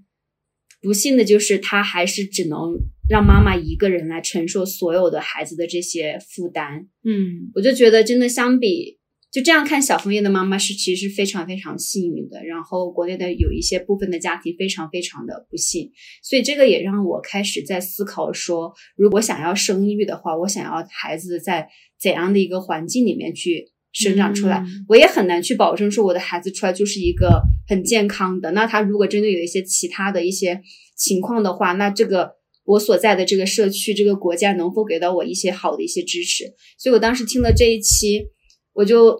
[0.81, 2.75] 不幸的就是他还是只能。
[3.07, 8.97] 让妈妈一个人来承受所有的孩子的这些负担，嗯，我就觉得真的相比
[9.31, 12.43] 就这样看，小枫叶的妈妈是其实是非常非常幸运的。
[12.45, 15.91] 然后国内的有一些部分的家庭非常非常的不幸，
[16.23, 21.67] 所以这个也让我开始在思考说，如果想要生育的话，我想要孩子在
[21.99, 28.51] 怎样的一个环境里面去生长出来，我也很难去保证说我的孩子出来就是一个很健康的。
[28.51, 30.61] 那他如果真的有一些其他的一些
[30.97, 32.37] 情况的话，那这个。
[32.65, 36.45] 我所在的这个社区，这个国家能否给到我一些好的一些支持？
[36.77, 38.25] 所以我当时听了这一期，
[38.73, 39.17] 我就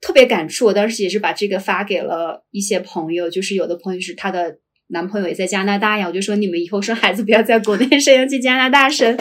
[0.00, 0.66] 特别感触。
[0.66, 4.58] 我当时也是把这个发给了一些朋友，就是有的朋友是她的
[4.90, 9.18] 男朋友也在加拿大呀，我就说你们以后生孩子不要在国内生，要去加拿大生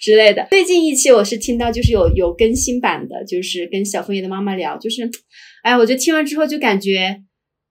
[0.00, 0.46] 之类的。
[0.50, 5.10] 最近一期我是听到就是有有更新版的，就是跟小枫叶的妈妈聊，就是，
[5.64, 7.22] 哎，我就听完之后就感觉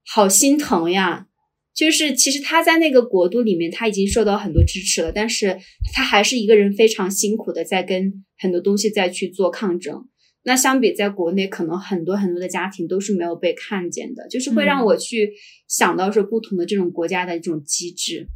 [0.06, 1.28] 好心疼呀。
[1.76, 5.58] 就是其实他在那个国度里面，他已经受到很多支持了，但是
[5.94, 10.08] 他还是一个人非常辛苦的在跟很多东西在去做抗争。
[10.44, 15.32] 那相比在国内，可能很多很多的家庭都是没有被看见的，就是会让我去
[15.68, 18.28] 想到说不同的这种国家的这种机制。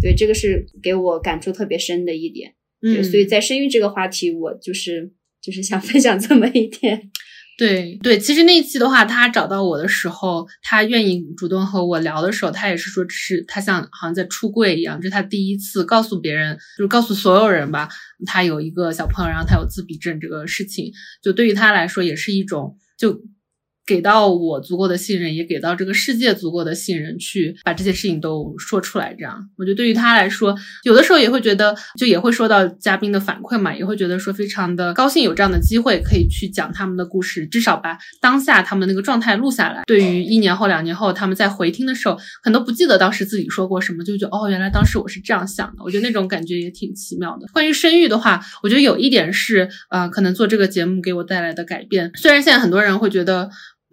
[0.00, 2.54] 对，这个是给我感触特别深的一点。
[2.80, 5.10] 对，所以在生育这个话题，我就是
[5.42, 7.10] 就是想分享这么一点。
[7.56, 17.88] 对对，其实那一期的话，他找到我的时候，他愿意主动和我聊的时候，他也是说，是他像好像在出柜一样，这是他第一次告诉别人，就是告诉所有人吧，
[18.26, 20.92] 他有一个小朋友，然后他有自闭症这个事情，
[21.22, 23.20] 就对于他来说也是一种就。
[23.86, 29.14] 给到我足够的信任，也给到这个世界足够的信任，去把这些事情都说出来。
[29.14, 39.84] 这样，我觉得对于他来说，有的时候也会觉得，就也会说到嘉宾的反馈嘛，也会觉得说非常的高兴有这样的机会可以去讲他们的故事，至少把当下他们那个状态录下来。
[39.86, 45.84] 对于一年后、两年后他们在回听的时候，可能不记得当时自己说过什么，就觉得哦，原来当时我是这样想的。
[45.84, 47.46] 我觉得那种感觉也挺奇妙的。
[47.52, 52.10] 关于生育的话，我觉得有一点是，呃，可能做这个节目给我带来的改变。
[52.16, 53.48] 虽然现在很多人会觉得。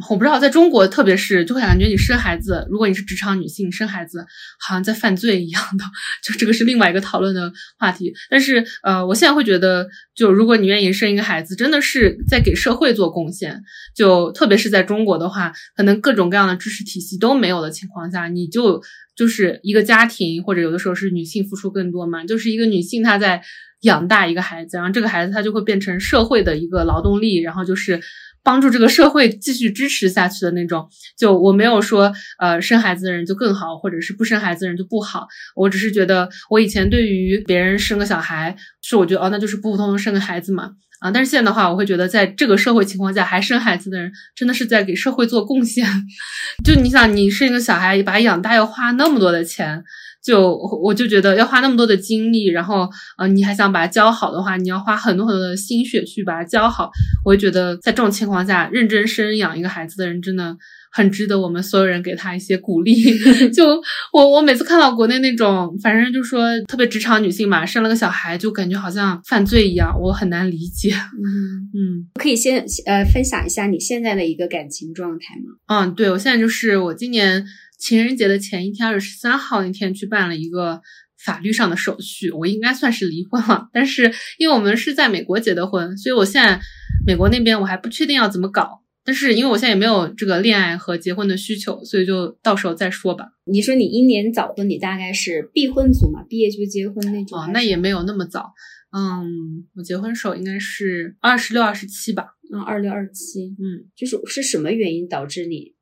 [0.09, 4.25] 我不知道，在中国，特别是就会感觉你生孩子，如果你是职场女性生孩子，
[4.59, 5.85] 好像在犯罪一样的，
[6.23, 8.13] 就这个是另外一个讨论的话题。
[8.29, 13.61] 但是，呃，我现在会觉得，就如果你愿意生一个孩子，真的是在给社会做贡献。
[13.95, 18.81] 就特别是在中国的话，可能各种各样的知识体系都没有的情况下，你就
[19.15, 23.41] 就是一个家庭，或者有的时候是女性付出更多嘛，就是一个女性她在
[23.81, 28.01] 养大一个孩子，然后这个孩子他就会变成社会的一个劳动力，然后就是。
[28.43, 35.27] 帮助这个社会继续支持下去的那种，就我没有说，呃，生孩子的人就更好，或者是不生孩子的人就不好。
[35.55, 45.87] 我只是觉得，我以前对于别人生个小孩，是我觉得哦，那就是普普通通生个孩子嘛，啊，但是现在的话，我会觉得，在这个社会情况下还生孩子的人，真的是在给社会做贡献。
[46.65, 49.83] 就你想，你生一个小孩，把养大要花那么多的钱。
[50.23, 56.89] 就我就觉得要花那么多的精力，然后呃，你还想把它教好的话，你要花很多很多的心血去把它教好。
[57.25, 60.55] 我就觉得在这种情况下，认真生养一个孩子的人真的
[60.91, 62.95] 很值得我们所有人给他一些鼓励。
[63.51, 63.81] 就
[64.13, 70.91] 我我每次看到国内那种，反正就说特别职场女性嘛，生了个小孩就感觉好像犯罪一样，我很难理解。
[70.93, 75.57] 嗯嗯，可以先呃分享一下你现在的一个感情状态吗？
[75.67, 77.45] 嗯，对我现在就是我今年。
[77.77, 80.81] 情人节的前一天，二月十三号那天去办了一个
[81.23, 83.69] 法律上的手续，我应该算是离婚了。
[83.73, 86.59] 但是因为我们是在美国结的婚，所以我现在
[87.05, 88.81] 美国那边我还不确定要怎么搞。
[89.05, 93.27] 但是因为我现在也没有这个恋爱和结婚的需求，所以就到时候再说吧。
[93.43, 96.23] 你说你英年早婚，你大概是必婚族嘛？
[96.29, 97.37] 毕业就结婚那种？
[97.37, 98.53] 哦，那也没有那么早。
[98.95, 102.27] 嗯，我结婚时候应该是二十六、二十七吧。
[102.53, 103.47] 嗯，二六、二七。
[103.59, 105.72] 嗯，就是是什么原因导致你，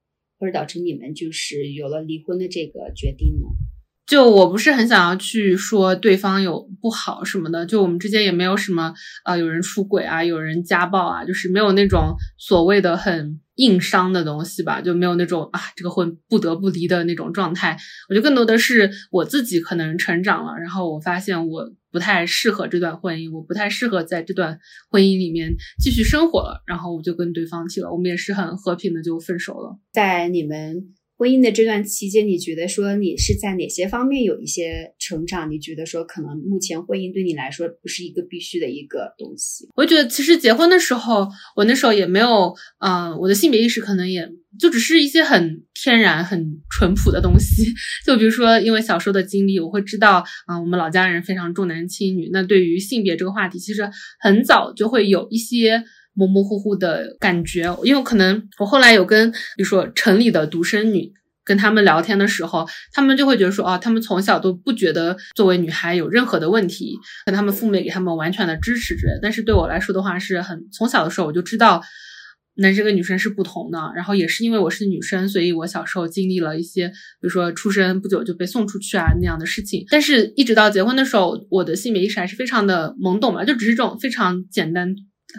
[0.42, 3.71] 或者导致你们就是有了离婚的这个决定呢？
[4.08, 8.94] 就我不是很想要去说对方有不好什么的，就我们之间也没有什么
[9.24, 17.78] 呃有人出轨啊，有人家暴啊，就是没有那种所谓的很硬伤的东西吧，就没有那种啊这个婚不得不离的那种状态。
[18.10, 29.78] 我觉得更多的是我自己可能成长了，然后我发现我不太适合这段婚姻，我不太适合在这段婚姻里面继续生活了，然后我就跟对方提了，我们也是很和平的就分手了。
[29.94, 30.96] 在你们。
[31.22, 35.52] 婚姻的这段期间，你觉得说你是在哪些方面有一些成长？
[35.52, 39.70] 你觉得说可能目前婚姻对你来说不是一个必须的一个东西？
[39.76, 44.28] 我觉得其实结婚的时候，我那时候也没有，嗯，我的性别意识可能也
[44.60, 47.72] 就只是一些很天然、很淳朴的东西。
[48.04, 52.32] 就比如说，因为小时候的经历，我会知道，啊，我们老家人非常重男轻女。
[52.34, 53.88] 那对于性别这个话题，其实
[54.20, 55.84] 很早就会有一些。
[56.14, 61.12] 模模糊糊的感觉，因为可能我后来有跟，比如说城里的独生女
[61.44, 66.96] 跟他们聊天的时候，他们就会觉得说，啊，他们从小都不觉得作为女孩有任何的问题，
[67.26, 69.14] 跟他们父母也给他们完全的支持之类。
[69.22, 71.82] 但是对我来说的话，是很从小的时候我就知道
[72.56, 73.80] 男生跟女生是不同的。
[73.96, 79.86] 然后也是因为我是女生，所以我小时候经历了一些，比如说出生不久就被送出去啊那样的事情。
[79.90, 84.94] 但是一直到结婚的时候，我的性别意识还是非常的懵懂嘛，就只是这种非常简单。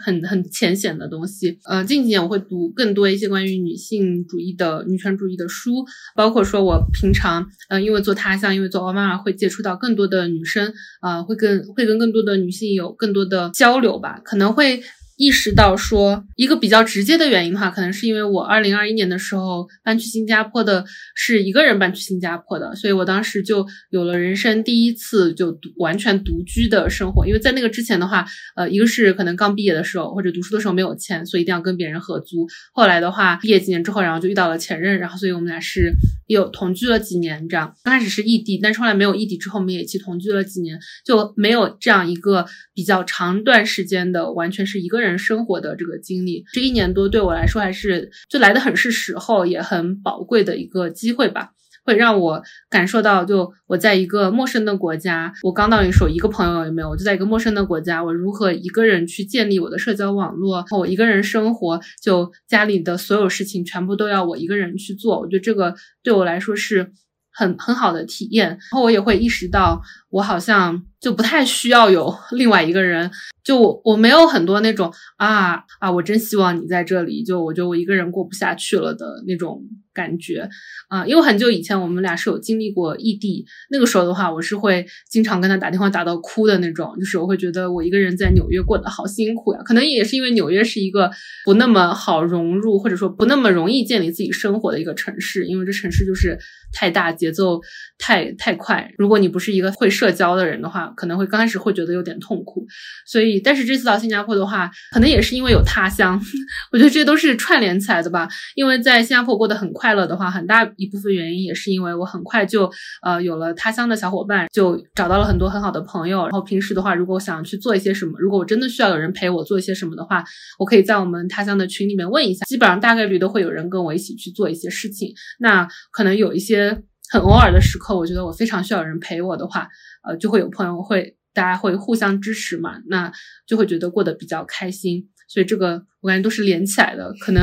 [0.05, 5.85] 很 很浅显的东西，呃，近几年我会读更多一些关于女性主义的女权主义的书，
[6.15, 10.73] 包括说我平常，呃，因为做他乡，因为做奥妈妈，会接触到更多的女生，
[11.03, 14.83] 呃，会跟会跟更多的女性有更多的交流吧，可能会。
[15.23, 27.25] 意识到说一个比较直接的原因的话，可能是因为我二零二一年的时候搬去新加坡的是一个人搬去新加坡的，所以我当时就有了人生第一次就完全独居的生活。
[27.25, 32.49] 因为在那个之前的话，呃，一个是可能刚毕业的时候或者读书的时候没有钱，所以一定要跟别人合租。
[32.73, 35.93] 后来的话，毕业几年之后，然后就遇到了前任，然后所以我们俩是
[36.27, 37.73] 有同居了几年这样。
[37.85, 42.45] 刚开始是异地，但是后来没有异地之后，我们也一起同居了几年，就没有这样一个
[42.75, 45.12] 比较长段时间的完全是一个人。
[45.19, 51.51] 生活的这个经历，这一年多对我来说还是就来的很是时候，也很宝贵的一个机会吧，
[51.85, 66.93] 会让我感受到，就我在一个陌生的国家，我刚到一所一个朋友也没有，我就在一个陌生的国家，我如何一个人去建立我的社交网络，我一个人生活，就家里的所有事情全部都要我一个人去做，我觉得这个对我来说是
[67.33, 69.83] 很很好的体验，然后我也会意识到，
[70.13, 73.11] 我好像就不太需要有 另外一个人。
[73.43, 77.25] 就我我没有很多那种啊啊，我真希望你在这里。
[77.25, 79.61] 就我觉得我一个人过不下去了的那种
[79.93, 80.49] 感觉
[80.89, 89.61] 啊，因为很久以前我们俩是有经历过异地，那个时候的话，我是会经常跟他打电话打到哭的那种，就是我会觉得我一个人在纽约过得好辛苦呀。
[89.65, 91.11] 可能也是因为纽约是一个
[91.45, 96.39] 不那么好融入，或者说不那么容易建立自己生活的一个城市，因为这城市就是
[96.73, 97.61] 太大，节奏
[97.99, 98.93] 太太快。
[98.97, 102.67] 如果你不是一个会社交的人的话，可能会刚开始会觉得有点痛苦，
[103.07, 103.39] 所以。
[103.39, 106.21] 但是这次到新加坡的话，可能也是因为有他乡，
[106.73, 108.29] 我觉得这都是串联起来的吧。
[108.57, 112.69] 因为在新加坡过得很快乐的话，很大一部分原因也是因为我很快就
[113.03, 116.23] 呃有了他乡的小伙伴，就找到了很多很好的朋友。
[116.23, 120.25] 然后平时的话，如果我想去做一些什么，如果我真的需要有人陪我做一些什么的话，
[120.59, 125.15] 我可以在我们他乡的群里面问一下，基本上大概率都会有人跟我一起去做一些事情。
[125.39, 126.83] 那可能有一些
[127.13, 129.69] 很偶尔的时刻，我觉得我非常需要人陪我的话，
[130.03, 131.17] 呃，就会有朋友会。
[131.35, 133.11] 大家会互相支持嘛，那
[133.47, 137.11] 就会觉得过得比较开心，所以这个我感觉都是连起来的。
[137.23, 137.43] 可能，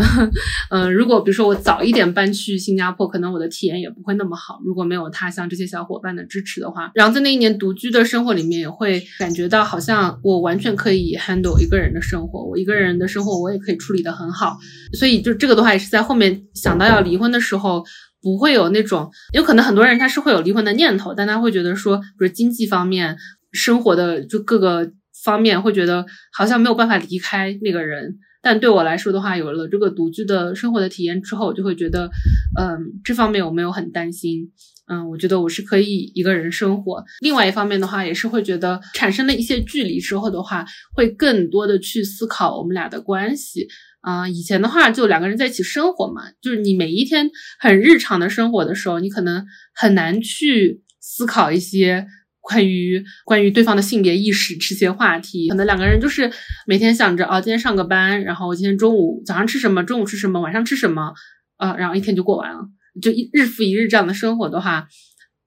[0.69, 4.61] 嗯，如果比如说我早一点搬去新加坡，可能我的体验也不会那么好。
[4.63, 14.59] 如果没有他乡这些小伙伴的支持的话，然后在那一年独居的生活里面，也会感觉到好像我完全可以 handle 一个人的生活，我一个人的生活我也可以处理得很好。
[14.93, 17.83] 所以就这个的话，也是在后面想到要离婚的时候，
[18.21, 23.17] 不会有那种，有可能很多人他是会有离婚的念头，但他会觉得说，比如经济方面。
[23.51, 24.91] 生活的就各个
[25.25, 32.11] 方面会觉得好像没有办法离开那个人，但对我来说的话，有了这个独居的生活的体验之后，就会觉得，
[32.59, 34.51] 嗯，这方面我没有很担心，
[34.87, 37.03] 嗯，我觉得我是可以一个人生活。
[37.21, 40.63] 另外一方面的话，也是会觉得产生了一些距离之后的话，
[40.93, 43.67] 会更多的去思考我们俩的关系。
[44.01, 47.29] 啊，以前的话就两个人在一起生活嘛，就是你每一天
[47.59, 52.07] 很日常的生活的时候，你可能很难去思考一些。
[52.41, 56.31] 关于关于对方的性别意识这些话题，可能两个人就是
[56.65, 61.13] 每天想着啊，今天上个班，然后今天中午早上吃什么，中午吃什么，晚上吃什么，
[61.57, 62.61] 呃，然后一天就过完了，
[63.03, 64.87] 就一日复一日这样的生活的话，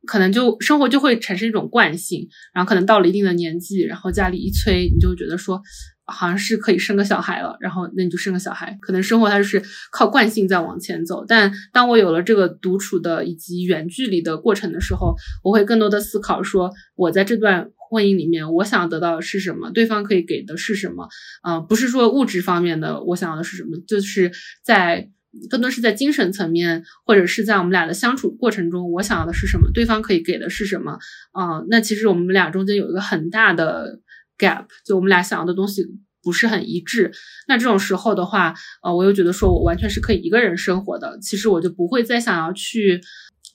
[0.07, 5.61] 可能就生活就会产生一种惯性，然后可能到了一定的年纪，然后家里一催，你就觉得说。
[6.05, 8.76] 好像是可以生个小孩了，然后那你就生个小孩。
[8.80, 11.24] 可能生活它就是靠惯性在往前走。
[11.26, 19.70] 但当我有了这个独处的以及远距离的过程的时候，我会更多的思考说，我在这段婚姻里面，我想得到的是什么？
[19.70, 21.09] 对方可以给的是什么？
[21.48, 23.78] 嗯，不是说物质方面的，我想要的是什么？
[23.86, 24.32] 就是
[24.64, 25.09] 在
[25.48, 29.70] 更多是在精神层面，或者是在我们俩的相处过程中，我想要的是什么？
[29.72, 30.98] 对方可以给的是什么？
[31.30, 34.00] 啊，那其实我们俩中间有一个很大的。
[34.43, 35.82] Gap 就我们俩想要的东西
[36.24, 37.11] 不是很一致，
[37.49, 43.01] 那这种时候的话，呃，我又觉得说我完全是可以一个人生活的，其实我就不会再想要去，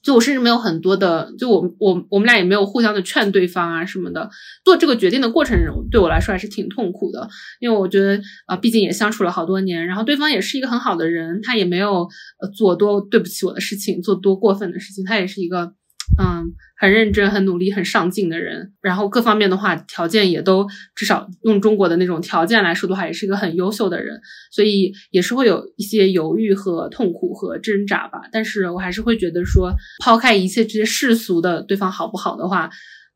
[0.04, 4.30] 就我甚至没有很多的，就我我我们俩也没有互相的劝对方啊什么的，
[4.66, 5.58] 做这个决定的过程
[5.90, 7.30] 对我来说还是挺痛苦的，
[7.62, 12.08] 因为我觉得啊，毕竟也相处了好多年，然后对方也是一个很好的人，他也没有
[12.42, 15.74] 呃做多对不起我的事情，做多过分的事情，他也是一个。
[16.20, 24.20] 嗯，很认真、很努力、很上进的人，然后各方面的话条件也都至少用中国的那种条件来说的话，也是一个很优秀的人，
[24.52, 28.22] 所以也是会有一些犹豫和痛苦和挣扎吧。
[28.32, 29.72] 但是我还是会觉得说，
[30.04, 32.70] 抛开一切这些世俗的对方好不好的话，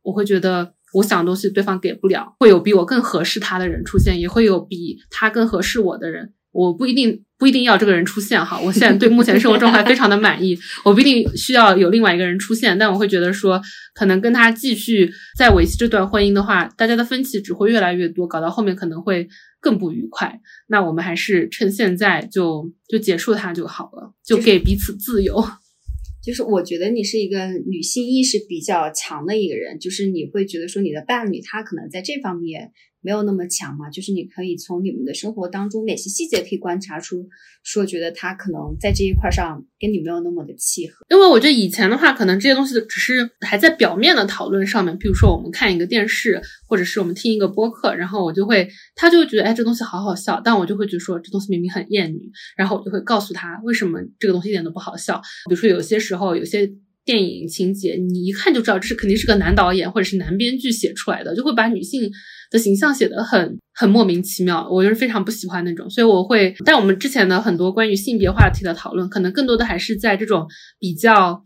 [0.03, 6.33] 我会觉得我想的东西对方给不了，会有比我更合适他的人出现，也会有比他更合适我的人。
[6.51, 13.61] 我不一定不一定要这个人出现哈，我现在对目前生活状态非常的满意，我不一定需要有另外一个人出现，但我会觉得说，
[13.93, 19.27] 可能跟他继续再维系这段婚姻的话，大家的分歧只会越来越多，搞到后面可能会
[19.61, 20.39] 更不愉快。
[20.67, 25.41] 那我们还是趁现在就就结束它就好了，就给彼此自由。
[26.21, 32.71] 就是我觉得你是一个女性意识比较强的一个人，就是你会觉得说你的伴侣他可能在这方面。
[33.01, 37.27] 没有那么强嘛，就是你可以从你们的生活当中哪些细节可以观察出，
[37.63, 41.05] 说觉得他可能在这一块上跟你没有那么的契合。
[41.09, 55.19] 因为我觉得以前的话，可能这些东西只是还在表面的讨论上面，比如说我们看一个电视，或者是我们听一个播客，然后我就会，他就会觉得，哎，这东西好好笑，但我就会觉得说这东西明明很厌女，然后我就会告诉他为什么这个东西一点都不好笑。
[55.49, 56.71] 比如说有些时候有些。
[57.03, 62.09] 电影情节，你一看就知道这是肯定是个男导演或者是男编剧写出来的，就会把女性
[62.49, 70.47] 的形象写得很很莫名其妙，我就是非常不喜欢那种，所以我会，但我们之前的很多关于性别话题的讨论，可能更多的还是在这种
[70.79, 71.43] 比较。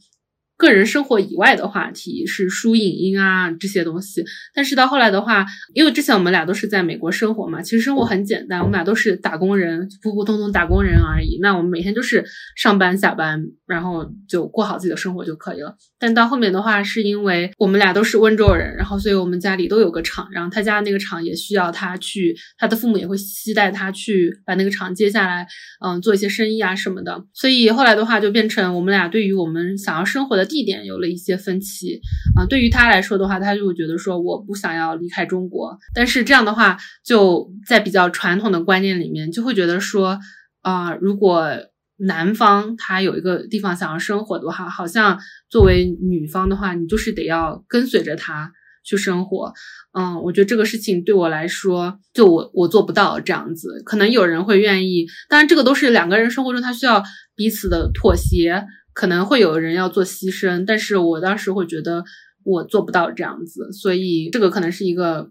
[0.57, 11.37] 个人生活以外的话题是书影音啊这些东西，但是到后来的话，因为之前我们俩都是在美国生活嘛，其实生活很简单，我们俩都是打工人，普普通通打工人而已。
[11.41, 12.23] 那我们每天就是
[12.55, 15.75] 上班下班，然后就过好自己的生活就可以了。
[15.99, 25.45] 但到后面的话，是因为我们俩都是温州人，然后所以我们家里都有个厂，然后他家那个厂也需要他去，他的父母也会期待他去把那个厂接下来，
[25.85, 27.25] 嗯，做一些生意啊什么的。
[27.33, 30.44] 所以后来的话，就变成我们俩对于我们想要生活的。
[30.45, 31.99] 地点有了一些分歧
[32.35, 40.19] 啊，对于他来说的话，他就会觉得说我不想要离开中国，但是这样的话就在比较传统的观念里面，就会觉得说
[40.61, 41.49] 啊，如果
[41.97, 45.17] 男方他有一个地方想要生活的话，好像
[45.49, 48.51] 作为女方的话，你就是得要跟随着他
[48.83, 49.53] 去生活。
[49.97, 57.01] 嗯，我觉得这个事情对我来说，就我我做不到这样子，可能有人会愿意，当然这个都是两个人生活中他需要
[57.33, 58.65] 彼此的妥协。
[58.95, 62.03] 可能会有人要做牺牲，但是我当时会觉得
[62.43, 65.29] 我做不到这样子，所以这个可能是一个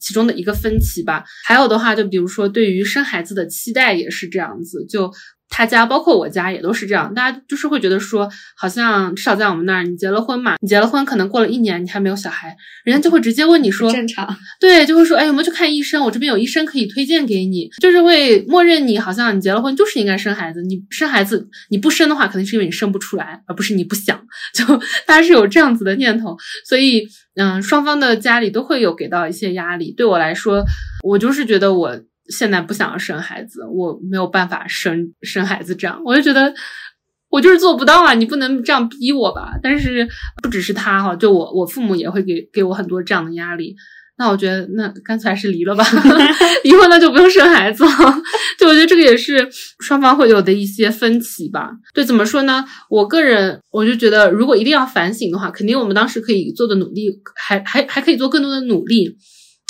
[0.00, 1.24] 其中的一个分歧吧。
[1.46, 5.12] 还有的话，就比如说对于生孩子的期待也是这样子，就。
[5.50, 16.02] 他家包括我家也都是这样，大家就是会觉得说，好像至少在我们那儿，你结了婚嘛，你结了婚可能过了一年你还没有小孩，人家就会直接问你说，正常， 对，就会说，哎，有没有去看医生？
[16.04, 24.18] 我这边有医生可以推荐给你，就是会默认你好像你结了婚就是应该生孩子，你生孩子你不生的话，肯定是因为你生不出来，而不是你不想，
[24.54, 24.64] 就
[25.04, 26.36] 大家是有这样子的念头，
[26.68, 29.92] 所以嗯，双方的家里都会有给到一些压力。
[29.96, 30.64] 对我来说，
[31.02, 32.00] 我就是觉得我。
[32.30, 36.54] 现在不想要生孩子，我没有办法生生孩子，这样我就觉得
[37.28, 38.14] 我就是做不到啊！
[38.14, 39.52] 你不能这样逼我吧？
[39.62, 40.08] 但是
[40.42, 43.76] 不只是他哈，就我我父母也会给给我很多这样的压力。
[44.18, 45.82] 那我觉得那干脆还是离了吧，
[46.62, 47.90] 离婚了就不用生孩子了。
[48.58, 51.70] 就我觉得这个也是双方会有的一些分歧吧。
[51.94, 52.62] 对，怎么说呢？
[52.90, 59.16] 我个人我就觉得，如果一定要反省的话，肯定我们当时可以做的努力，还还还可以做更多的努力。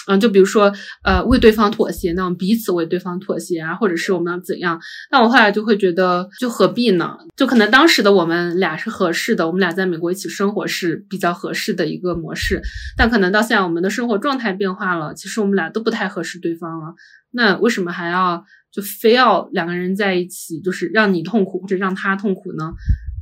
[0.06, 0.72] 嗯，就比如说
[1.04, 4.80] 呃为对方妥协，那我们彼此为对方妥协啊，或者是我们要怎样？
[5.10, 7.16] 那我后来就会觉得，就何必呢？
[7.36, 12.60] 就可能当时的我们俩是合适的，我们俩在美国一起生活是比较合适的一个模式，
[12.96, 16.94] 但可能到现在我们的生活状态变化了，其实我们俩都不太合适对方了。
[17.32, 22.72] 那为什么还要就非要两个人在一起，就是让你痛苦或者让他痛苦呢？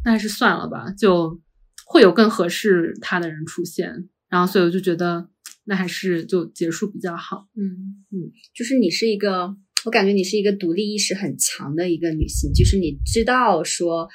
[0.04, 1.38] 那还是算了吧，就
[1.86, 4.08] 会有更合适他的人出现。
[4.30, 5.26] 然后，所以我就觉得，
[5.68, 7.46] 那还是就结束比较好。
[7.54, 9.54] 嗯嗯，就是你是一个，
[9.84, 14.08] 我感觉你是一个独立意识很强的一个女性，就是你知道说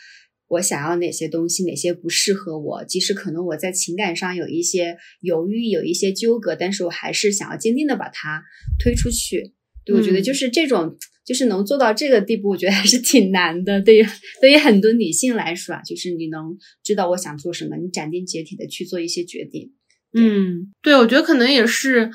[0.48, 8.44] 我想要哪些东西，哪些不适合我，即使可能我在情感上有一些犹豫，有一些纠葛，但是我还是想要坚定的把它
[8.80, 9.54] 推出去。
[9.86, 13.80] 对，我觉得就是这种，就是能做到这个地步，我觉得还是挺难的。
[13.80, 14.06] 对于
[14.42, 19.74] 对于很多女性来说啊，就是你能知道我想做什么，你斩钉截铁的去做一些决定。
[20.14, 22.10] 嗯，对，我觉得可能也是。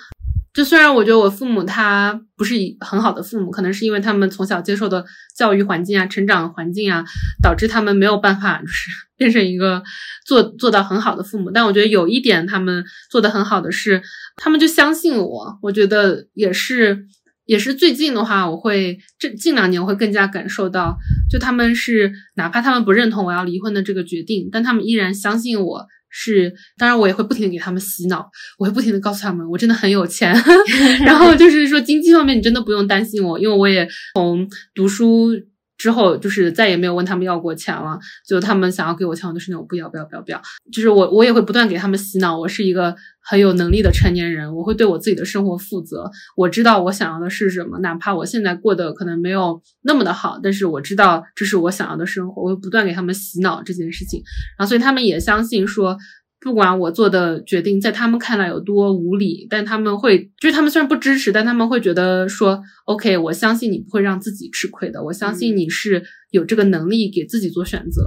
[0.54, 5.04] 就虽然我觉得我父母他不是很好的父母，可能是因为他们从小接受的
[5.36, 7.04] 教育环境啊、成长环境啊，
[7.40, 9.82] 导致他们没有办法就是 变成一个
[10.26, 11.50] 做做到很好的父母。
[11.50, 14.02] 但我觉得有一点他们做的很好的是，
[14.36, 15.58] 他们就相信我。
[15.62, 17.06] 我觉得也是。
[17.46, 20.98] 也是最近的话，我会这近两年我会更加感受到，
[21.30, 26.52] 就他们是哪怕他们不认同我要离婚的这个决定，但他们依然相信我是。
[26.76, 28.28] 当然，我也会不停的给他们洗脑，
[28.58, 30.32] 我会不停的告诉他们，我真的很有钱。
[31.04, 35.30] 然后就是说经济方面你真的不用担心我，因为我也从读书。
[35.78, 40.42] 之后就是再也没有问他们要过钱了，就他们想要给我钱，我都是那种不要不要不要不要。
[40.70, 54.20] 就是我我也会不断给他们洗脑，我是一个很有能力的成年人，我会对我自己的生活负责，我知道我想要的是什么，哪怕我现在过得可能没有那么的好，但是我知道这是我想要的生活，我会不断给他们洗脑这件事情，
[54.58, 55.96] 然后所以他们也相信说。
[56.40, 68.02] 不管我做的决定在他们看来有多无理，但他们会，就是他们虽然不支持，但他们会觉得说，OK，我相信你不会让自己吃亏的，我相信你是有这个能力给自己做选择，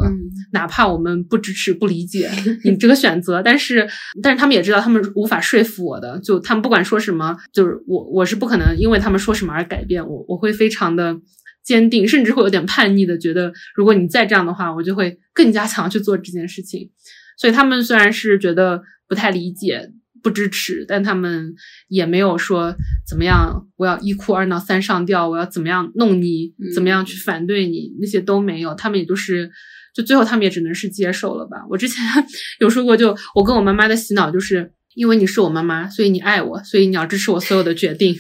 [0.54, 2.32] 哪怕我们不支持、不理解
[2.64, 3.86] 你这个选择，但是，
[4.24, 11.20] 但是他们也知道他们无法说服我的，就他们不管说什么，就是我我是不可能因为他们说什么而改变我，我会非常的
[11.66, 16.90] 坚定，甚至会有点叛逆的觉得，如果你再这样的话，我就会更加 想要去做这件事情。
[17.38, 19.92] 所以他们虽然是觉得不太理解、
[20.24, 21.54] 不支持，但他们
[21.88, 22.76] 也没有说
[23.08, 28.76] 怎么样，我要一哭二闹三上吊，我要怎么样弄你，怎么样去反对你，那些都没有。
[28.76, 29.50] 他们也就是，
[29.96, 31.58] 就最后他们也只能是接受了吧。
[31.70, 32.04] 我之前
[32.62, 38.16] 有说过，就我跟我妈妈的洗脑，就是因为你是我妈妈，所以你爱我，所以你要支持我所有的决定。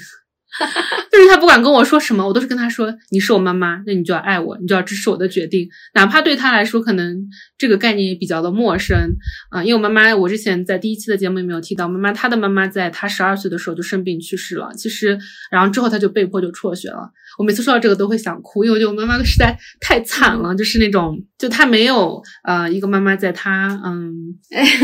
[1.11, 7.25] 就是他不管跟我说什么，我都是跟他说：“你是我妈妈，那你就要爱我，你就要支持我的决定。”哪怕对他来说，可能
[7.57, 9.15] 这个概念也比较的陌生
[9.49, 9.63] 啊。
[9.63, 14.69] 因为我妈妈，我之前在第一期的节目里面有提到，妈妈她的妈妈在她十二岁的时候就生病去世了。
[14.75, 15.17] 其实，
[15.51, 17.09] 然后之后她就被迫就辍学了。
[17.37, 24.13] 我每次说到这个都会想哭，因为我觉得我妈妈实在太惨了， 就是那种就她没有呃一个妈妈在她嗯，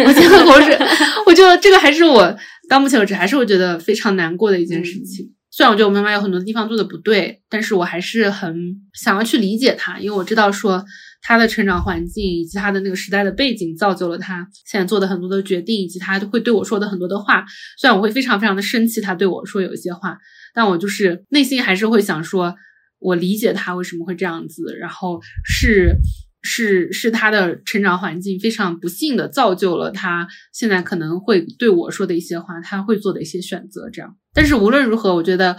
[0.05, 0.77] 我觉得我是
[1.25, 2.35] 我觉得这个还是我
[2.69, 5.33] 到目前为止还是我觉得非常难过的一件事情。
[5.57, 8.55] 虽然我觉得我妈妈有很多地方做的不对，但是我还是很
[8.93, 10.85] 想要去理解她，因为我知道说
[11.23, 17.43] 她的成长环境以及她的那个时代的背景造就了她现在做的很多的决定，以及她会对我说的很多的话。
[17.79, 20.19] 虽然我会非常非常的生气，她对我说有一些话，
[20.53, 22.53] 但我就是内心还是会想说，
[22.99, 25.95] 我理解她为什么会这样子，然后是。
[26.43, 34.15] 是是他的成长环境非常不幸的造就了他现在可能会对我说的一些话，他会做的一些选择，这样。
[34.37, 35.57] 但是无论如何，我觉得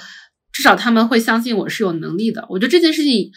[0.53, 2.47] 至少他们会相信我是有能力的。
[2.49, 3.33] 我觉得这件事情，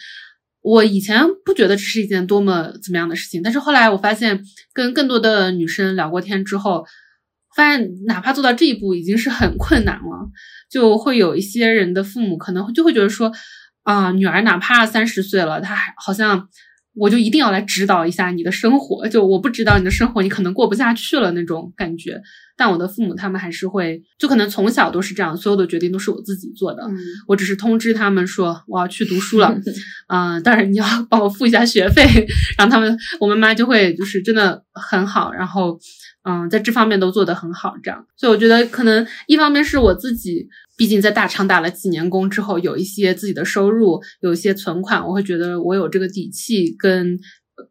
[0.60, 4.40] 我以前不觉得这是一件多么怎么样的事情，但是后来我发现
[4.72, 6.86] 跟更多的女生聊过天之后，
[7.56, 10.30] 发现哪怕做到这一步已经是很困难了。
[10.70, 13.32] 就会有一些人的父母可能就会觉得说，
[13.82, 16.48] 啊，女儿哪怕三十岁了，她还好像。
[16.94, 22.20] 我就一定要来指导一下你的生活，就我不指导你的生活，你可能过不下去了那种感觉。
[22.54, 26.82] 但我的父母他们还是会，就可能从小都是这样，所有的决定都是我自己做的。
[27.26, 29.58] 我只是通知他们说我要去读书了，
[30.08, 32.04] 嗯，当然你要帮我付一下学费。
[32.58, 35.78] 然后他们，我妈妈就会就是真的很好，然后
[36.24, 38.06] 嗯，在这方面都做得很好，这样。
[38.16, 40.46] 所以我觉得可能一方面是我自己。
[40.76, 47.18] 毕竟在大厂打了几年工之后，有一些自己的收入，有一些存款，我会觉得我有这个底气跟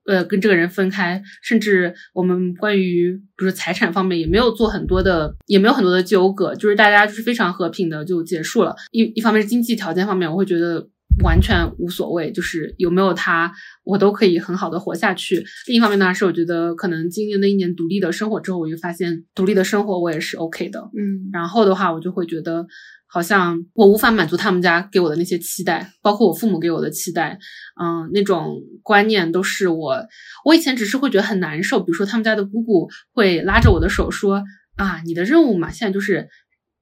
[0.05, 8.75] 呃跟这个人分开，甚至我们关于比如说财产方面也没有做很多的，也没有很多的纠葛，就是大家就是非常和平的就结束了。
[8.91, 10.87] 一一方面是经济条件方面，我会觉得
[11.23, 13.51] 完全无所谓，就是有没有他，
[13.83, 15.45] 我都可以很好的活下去。
[15.67, 20.79] 另一方面呢，是我觉得可能经历了一年独立的生活之后，我就发现独立的生活我也是 OK 的。
[20.97, 22.65] 嗯，然后的话，我就会觉得
[23.07, 27.37] 好像我无法满足他们家给我的那些期待，包括我父母给我的期待，
[27.79, 29.97] 嗯，那种观念都是我，
[30.45, 31.79] 我以前只是会觉得很难受。
[31.79, 34.43] 比如说他们家的姑姑会拉着我的手说
[34.77, 36.29] 啊，你的任务嘛，现在就是。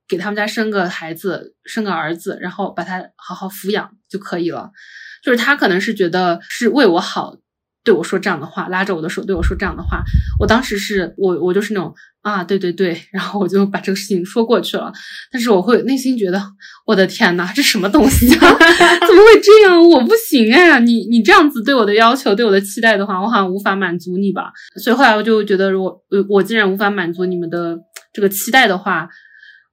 [0.09, 4.71] 给他们家生个孩子，生个儿子，然后把他好好抚养就可以了。
[5.23, 7.35] 就是他可能是觉得是为我好，
[7.83, 10.01] 对我说这样的话，拉着我的手对我说这样的话。
[10.39, 14.91] 我当时是我，我就是那种啊，对对对，然后我就把这个事情说过去了。
[15.31, 16.41] 但是我会内心觉得，
[16.87, 18.39] 我的天呐，这什么东西啊？
[19.05, 19.77] 怎么会这样？
[19.89, 20.79] 我不行哎！
[20.79, 24.51] 你你这样子对我的要求，对我的期待的话，我好像无法满足你吧。
[24.81, 27.77] 所以后来我就觉得，如果我我既然无法满足你们的
[28.13, 29.09] 这个期待的话。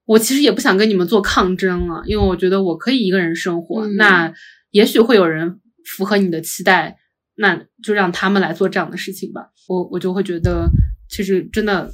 [0.06, 3.84] 我其实也不想跟你们做抗争了，因为我觉得我可以一个人生活。
[3.88, 4.32] 那
[4.70, 6.96] 也许会有人符合你的期待，
[7.34, 9.50] 那就让他们来做这样的事情吧。
[9.68, 10.70] 我我就会觉得，
[11.08, 11.92] 其实真的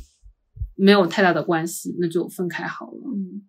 [0.76, 3.01] 没有太大的关系，那就分开好了。
[3.14, 3.48] 嗯，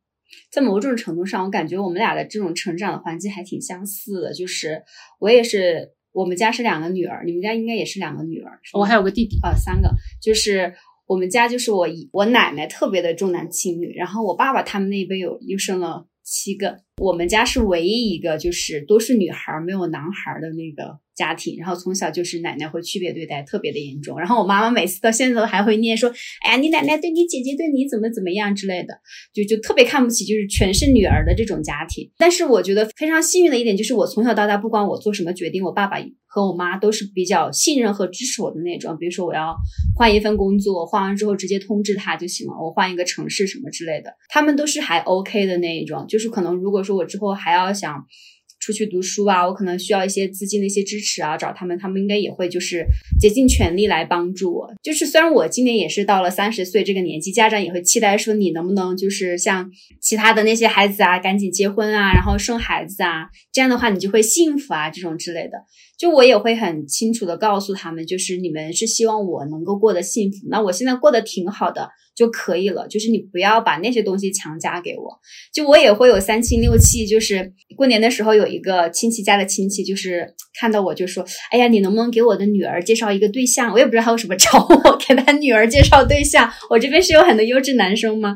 [0.50, 4.34] 在某种程度上，我感觉我们俩的这种成长的环境还挺相似的。
[4.34, 4.82] 就是
[5.20, 8.60] 我也是，我们家是两个女儿，你们家应该也是两个女儿。
[8.72, 9.90] 我还有个弟弟啊，三个，
[10.22, 10.74] 就是。
[11.06, 21.00] 我们家就是我我奶奶特别的重男轻女，然后我爸爸他们那一辈有又生了七个，我们家是唯一一个就是都是女孩没有男孩的那个。
[21.16, 24.18] 家庭，然后从小就是奶奶会区别对待，特别的严重。
[24.18, 26.12] 然后我妈妈每次到现在都还会念说
[26.44, 28.96] ：“哎呀，你奶奶对你姐姐对你怎么怎么样之类的，
[29.32, 36.00] 就就特别看不起，就是全是女儿的这种家庭。”但是我觉得非常幸运的一点就是，我从小到大不管我做什么决定，我爸爸
[36.34, 38.98] 和我妈都是比较信任和支持我的那种。
[38.98, 39.56] 比如说我要
[39.96, 42.54] 换一份工作，换完之后直接通知他就行了。
[42.60, 46.08] 我换一个城市什么之类的，他们都是还 OK 的那一种。
[46.08, 48.04] 就是可能如果说我之后还要想。
[48.64, 52.86] 出去读书啊，我可能需要一些资金的一些支持啊，找他们，他们应该也会就是
[53.20, 54.74] 竭尽全力来帮助我。
[54.82, 59.70] 就是虽然我今年也是到了三十岁这个年纪，家长也会期待说你能不能就是像
[60.00, 65.58] 其他的那些孩子啊，赶紧结婚啊，然后生孩子啊，这样的话你就会幸福啊，这种之类的。
[65.98, 71.90] 就我也会很清楚的告诉他们，就是你们是希望我能够过得幸福，那我现在过得挺好的。
[72.16, 75.20] 就可以了，就是你不要把那些东西强加给我。
[75.54, 86.52] 就我也会有三亲六戚，就是过年的时候有一个亲戚家的亲戚，就是看到我就说：“哎呀，你能不能给我的女儿介绍一个对象？”我也不知道他为什么找我 给他女儿介绍对象。
[86.70, 88.36] 我这边是有很多优质男生吗？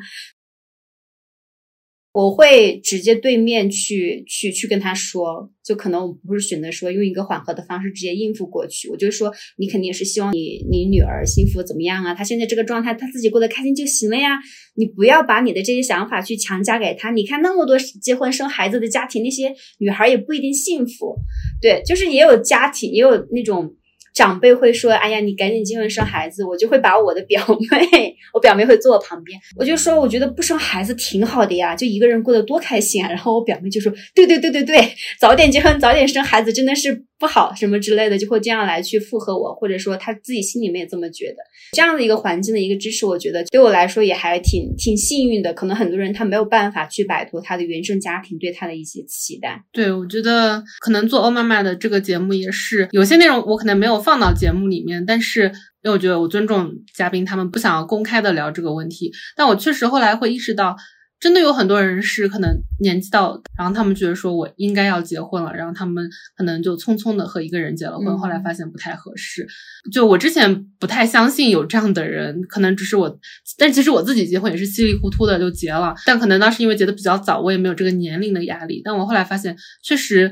[2.18, 12.16] 我会直接对面去去去跟他说，就可能我不是选择说用一个缓和的方式直接应付过去，我就说你肯定是希望你你女儿幸福怎么样啊？
[12.16, 14.40] 她现在这个状态，她自己过得开心就行了呀。
[14.76, 17.12] 你不要把你的这些想法去强加给她。
[17.12, 21.16] 你看那么多结婚生孩子的家庭，那些女孩也不一定幸福。
[21.62, 23.76] 对，就是也有家庭，也有那种。
[24.18, 27.40] 长辈会说：“哎呀，你赶紧结婚生孩子。”我就会把我的表
[27.70, 41.38] 妹， 我表妹会坐我旁边，我就说：“我觉得不生孩子挺好的呀，就一个人过得多开心啊。”然后我表妹就说：“对对对对对，早点结婚，早点生孩子，真的是。”不好什么之类的，就会这样来去附和我，或者说他自己心里面也这么觉得。
[41.74, 45.54] 这样的一个环境的一个支持，我觉得对我来说也还挺挺幸运的。
[45.54, 49.64] 可能很多人他没有办法去摆脱他的原生家庭对他的一些期待。
[49.72, 55.46] 对，我觉得可能做欧妈妈的这个节目也是有些内容我可能没有放到节目里面，但是
[55.84, 60.76] 因为我觉得我尊重嘉宾，他们不想要公开的聊这个问题，但我确实后来会意识到。
[61.20, 69.48] 真的有很多人是可能年纪到，然后他们觉得说我应该要结婚了，然后他们可能就匆匆的和一个人结了婚，后来发现不太合适。
[69.92, 73.20] 就我之前不太相信有这样的人，可能只是我，
[73.58, 78.82] 但其实我自己结婚也是稀里糊涂的就结了，但可能当时因为结的比较早，我也没有这个年龄的压力。
[78.86, 80.32] 但我后来发现，确实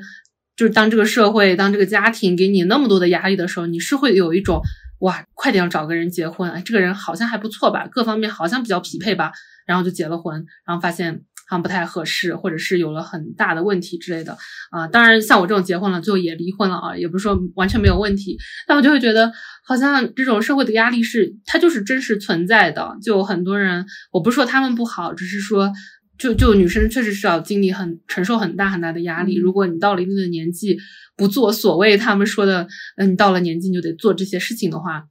[0.56, 4.62] 就是当这个社会、当这个家庭给你那么多的压力的时候，你是会有一种
[4.99, 9.32] 哇，快点要找个人结婚，哎，这个人好像还不错吧，各方面好像比较匹配吧。
[9.66, 11.14] 然后就结了婚，然后发现
[11.48, 14.38] 好像不太合适，或者是有了很大的问题之类的
[14.72, 14.88] 啊。
[14.88, 18.38] 当然，像我这种结婚了最后也离婚了啊，也不是说完全没有问题。
[18.68, 19.32] 但我就会觉得，
[19.66, 22.98] 好像这种社会的压力是它就是真实存在的。
[23.02, 25.72] 就很多人，我不是说他们不好，只是说，
[26.18, 29.36] 就就女生确实是要经历很承受很大很大的压力。
[29.36, 30.78] 如果你到了一定的年纪
[31.16, 32.68] 不做所谓他们说的，
[32.98, 35.06] 嗯，你到了年纪你就得做这些事情的话。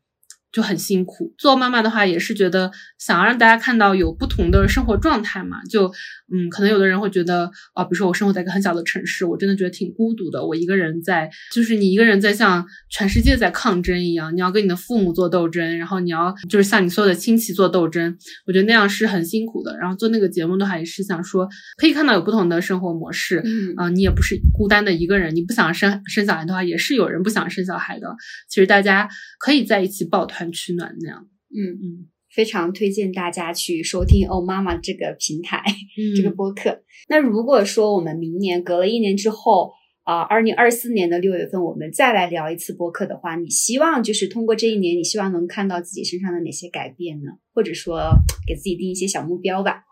[0.54, 1.34] 就很辛苦。
[1.36, 5.58] 做妈妈的话，也是觉得想要让大家看到有不同的生活状态嘛。
[5.68, 5.88] 就
[6.32, 10.46] 嗯，可能有的人会觉得啊，比如说我生活在一个很小的城市，我真的觉得挺孤独的。
[10.46, 18.16] 我一个人在，就是你一个人在向全世界在抗争一样，你要跟你的父母做斗争，然后你要就是向你所有的亲戚做斗争。
[18.46, 19.76] 我觉得那样是很辛苦的。
[19.76, 23.42] 然后做那个节目的话，也是想说可以看到有不同的生活模式。
[23.44, 28.14] 嗯啊、你也不是孤单的一个人，你不想生生小孩的话，也是有人不想生小孩的。
[28.48, 29.08] 其实大家
[29.38, 31.28] 可以在一起抱团取暖那样。
[31.50, 35.62] 嗯，嗯非常推荐大家去收听哦妈妈这个平台。
[35.96, 36.82] 嗯这个播客。
[37.08, 39.72] 那如果说我们明年隔了一年之后，
[40.02, 47.30] 啊、2二零二四年的六月份，我们再来聊一次播客的话，你希望就是通过这一年，你希望能看到自己身上的哪些改变呢？
[47.54, 48.10] 或者说
[48.46, 49.84] 给自己定一些小目标吧。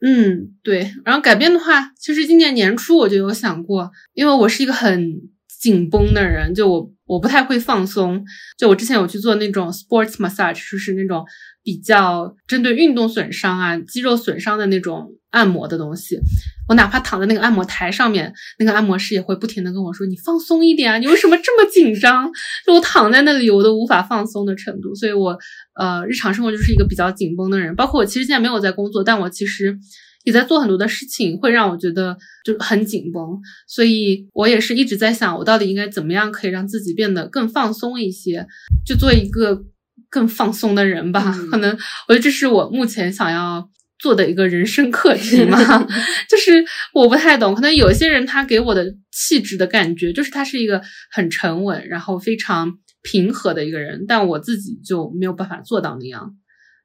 [0.00, 0.90] 嗯，对。
[1.04, 5.20] 然后改变的话，其实今年年初我就有想过，因为我是一个很
[5.60, 8.24] 紧绷的人，就我我不太会放松。
[8.58, 11.24] 就我之前有去做那种 sports massage，就是那种
[11.62, 16.18] 比较针对运动损伤啊、肌肉损伤的那种按摩的东西。
[16.68, 22.28] 我哪怕躺在那个按摩台上面，那个按摩师也会不停的跟我说：“你放松一点啊，你为什么这么紧张？”
[22.66, 24.92] 就我躺在那里，我都无法放松的程度。
[24.96, 25.38] 所以我
[25.78, 27.76] 呃，日常生活就是一个比较紧绷的人。
[27.76, 29.78] 包括我其实现在没有在工作，但我其实
[30.26, 33.40] 也在做很多的事情，会让我觉得就很紧绷。
[33.66, 38.46] 所以我也是一直在想，我到底应该怎么样可以让自己变得更放松一些，
[38.84, 39.62] 就做一个
[40.10, 41.32] 更放松的人吧。
[41.34, 41.70] 嗯可能
[42.08, 43.70] 我觉得这是我目前想要。
[43.98, 45.58] 做的一个人生课题嘛，
[46.28, 46.62] 就是
[46.92, 52.70] 我不太懂，可能有些人他给我的气质的感觉，就是他是一个很沉稳，然后非常
[53.02, 56.34] 平和的一个人，但我自己就没有办法做到那样。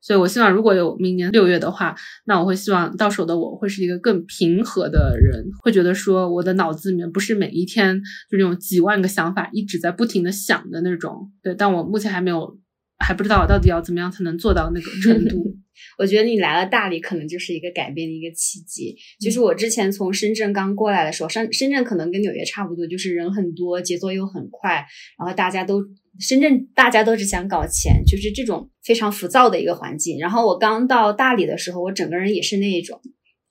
[0.02, 1.96] 所以我希望如果有明年六月的话，
[2.26, 11.32] 那我会希望到手的我会是一个更平和的人，会觉得说我的脑子里面不是每一天就那种几万个想法一直在不停的想的那种。
[11.44, 12.58] 对，但我目前还没有，
[12.98, 15.51] 还不知道到底要怎么样才能做到那个程度。
[15.98, 18.96] 我觉得你来了大理，可能就是一个改变的一个契机。
[19.20, 24.86] 就是我之前从深圳刚过来的时候，深深圳可能跟纽约差不多，就是人很多，节奏又很快，
[25.20, 25.84] 然后大家都
[26.20, 30.20] 深圳大家都只想搞钱，就是这种非常浮躁的一个环境。
[30.20, 33.00] 然后我刚到大理的时候，我整个人也是那一种。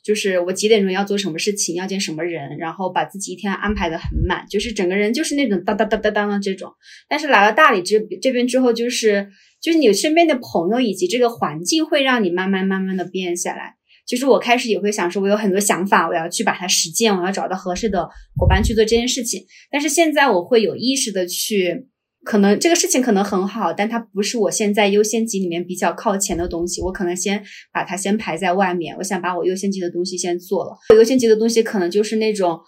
[0.03, 6.73] 就是我几点钟要做什么事情，要见什么人，然后把自己一天安排的很满，就是整个人就是那种当当当当当的这种。
[7.07, 9.29] 但是来了大理这这边之后，就是
[9.61, 13.75] 就是你身边的朋友以及这个环境会让你慢慢慢慢的变下来。
[14.07, 19.45] 就是我开始也会想说，我有很多想法，我要去把它实践，我要找到合适的伙伴去做这件事情。
[19.71, 21.87] 但是现在我会有意识的去，
[22.25, 28.97] 可能这个事情可能很好，但它不是我现在优先级里面比较靠前的东西，我可能先把它先排在外面。
[28.97, 32.59] 我想把我优先级的东西先做了，我优先级的东西可能就是那种。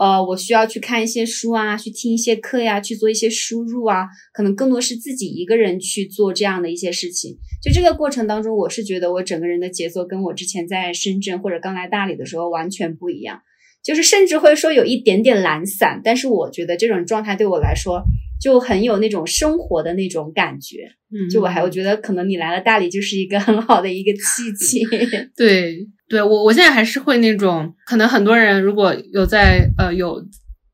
[0.00, 7.36] 呃，我需要去看一些书啊，去听一些课呀，去做一些输入啊，可能更多是自己一个人去做这样的一些事情。
[7.62, 13.42] 就这个过程当中，我是觉得我整个人的节奏跟我之前在深圳或者刚来大理的时候完全不一样，
[13.84, 18.02] 就是甚至会说有一点点懒散，但是我觉得这种状态对我来说
[18.40, 20.78] 就很有那种生活的那种感觉。
[21.12, 24.82] 嗯，就我还我觉得可能你来了大理就是一个很好的一个契机。
[25.36, 30.20] 对对，我我现在还是会那种，可能很多人如果有在呃有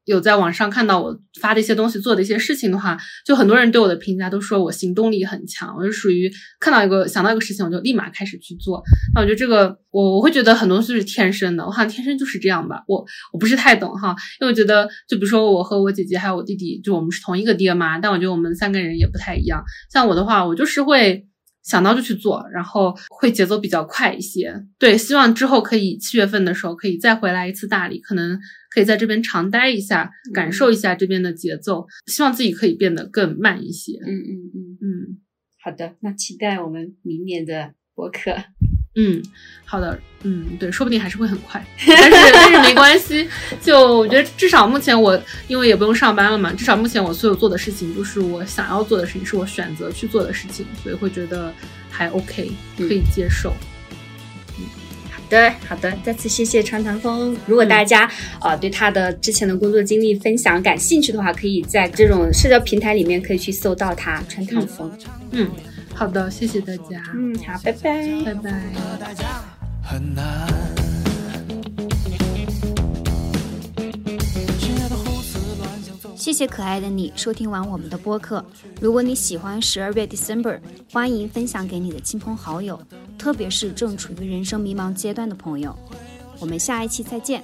[0.07, 2.97] 有在网上看到我发的一些东西、做的一些事情的话，
[3.27, 8.83] 就很多人对我的评价都说我行动力很强，我就属于看到一个想到一个事情我就立马开始去做。
[9.15, 12.83] 那我觉得这个我我会觉得很多东西是天生的，我好像天生就是这样吧。
[12.89, 19.63] 我我不是太懂哈，因为我觉得就比如说我和我姐姐还有我弟弟，就我们是同一个爹妈，但我觉得我们三个人也不太一样。
[19.93, 21.27] 像我的话，我就是会。
[21.67, 24.55] 想到就去做，然后会节奏比较快一些。
[24.79, 28.39] 对，希望之后可以七月份的时候可以再回来一次大理，可能
[28.71, 31.85] 可以在这边长待一下，感受一下这边的节奏。
[32.07, 33.99] 希望自己可以变得更慢一些。
[34.07, 35.21] 嗯嗯嗯，嗯
[35.61, 38.31] 好的，那期待我们明年的博客。
[38.97, 39.23] 嗯，
[39.65, 43.29] 好的，嗯，对，说不定还是会很快， 但是但是没关系。
[43.61, 51.53] 就我觉得至少目前我因为也不用上班了嘛，至少目前我所有做的事情就是我想要做的事情，是我选择去做的事情，所以会觉得
[51.91, 53.55] 还 OK，可以接受。
[55.11, 57.37] 好的，好的，再次谢谢川唐风。
[57.47, 58.09] 如果大家、
[58.41, 64.91] 呃对他的之前的工作经历分享感兴趣的话，可以在这种社交平台里面可以去搜到他川唐风。
[65.33, 65.51] 嗯，
[65.97, 68.07] 好的，谢谢大家，嗯，好，拜拜。
[68.23, 68.53] 拜拜。
[69.83, 70.47] 很难。
[76.15, 78.45] 谢谢可爱的你收听完我们的播客。
[78.79, 80.61] 如果你喜欢十二月 December，
[80.93, 82.79] 欢迎分享给你的亲朋好友，
[83.17, 85.75] 特别是正处于人生迷茫阶段的朋友。
[86.39, 87.43] 我们下一期再见。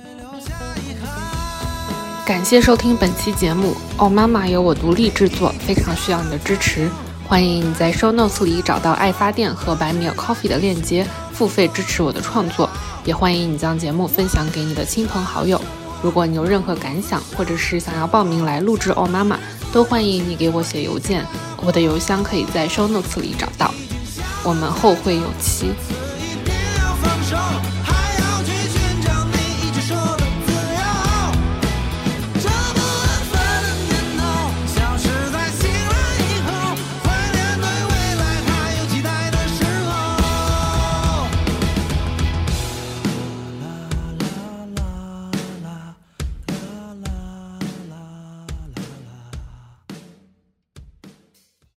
[2.26, 6.90] 感谢收听本期节目，哦妈妈由我独立制作，非常需要你的支持。
[7.32, 12.68] 欢迎你在 Show Notes 里找到爱发电和白米 Coffee 的链接，付费支持我的创作。
[13.06, 15.58] 也欢迎你将节目分享给你的亲朋好友。
[16.02, 19.36] 如果你有任何感想，或者是想要报名来录制《哦妈妈》，
[19.72, 21.26] 都欢迎你给我写邮件。
[21.62, 23.72] 我的邮箱可以在 Show Notes 里找到。
[24.44, 25.72] 我们后会有期。
[26.18, 27.71] 一定要放手。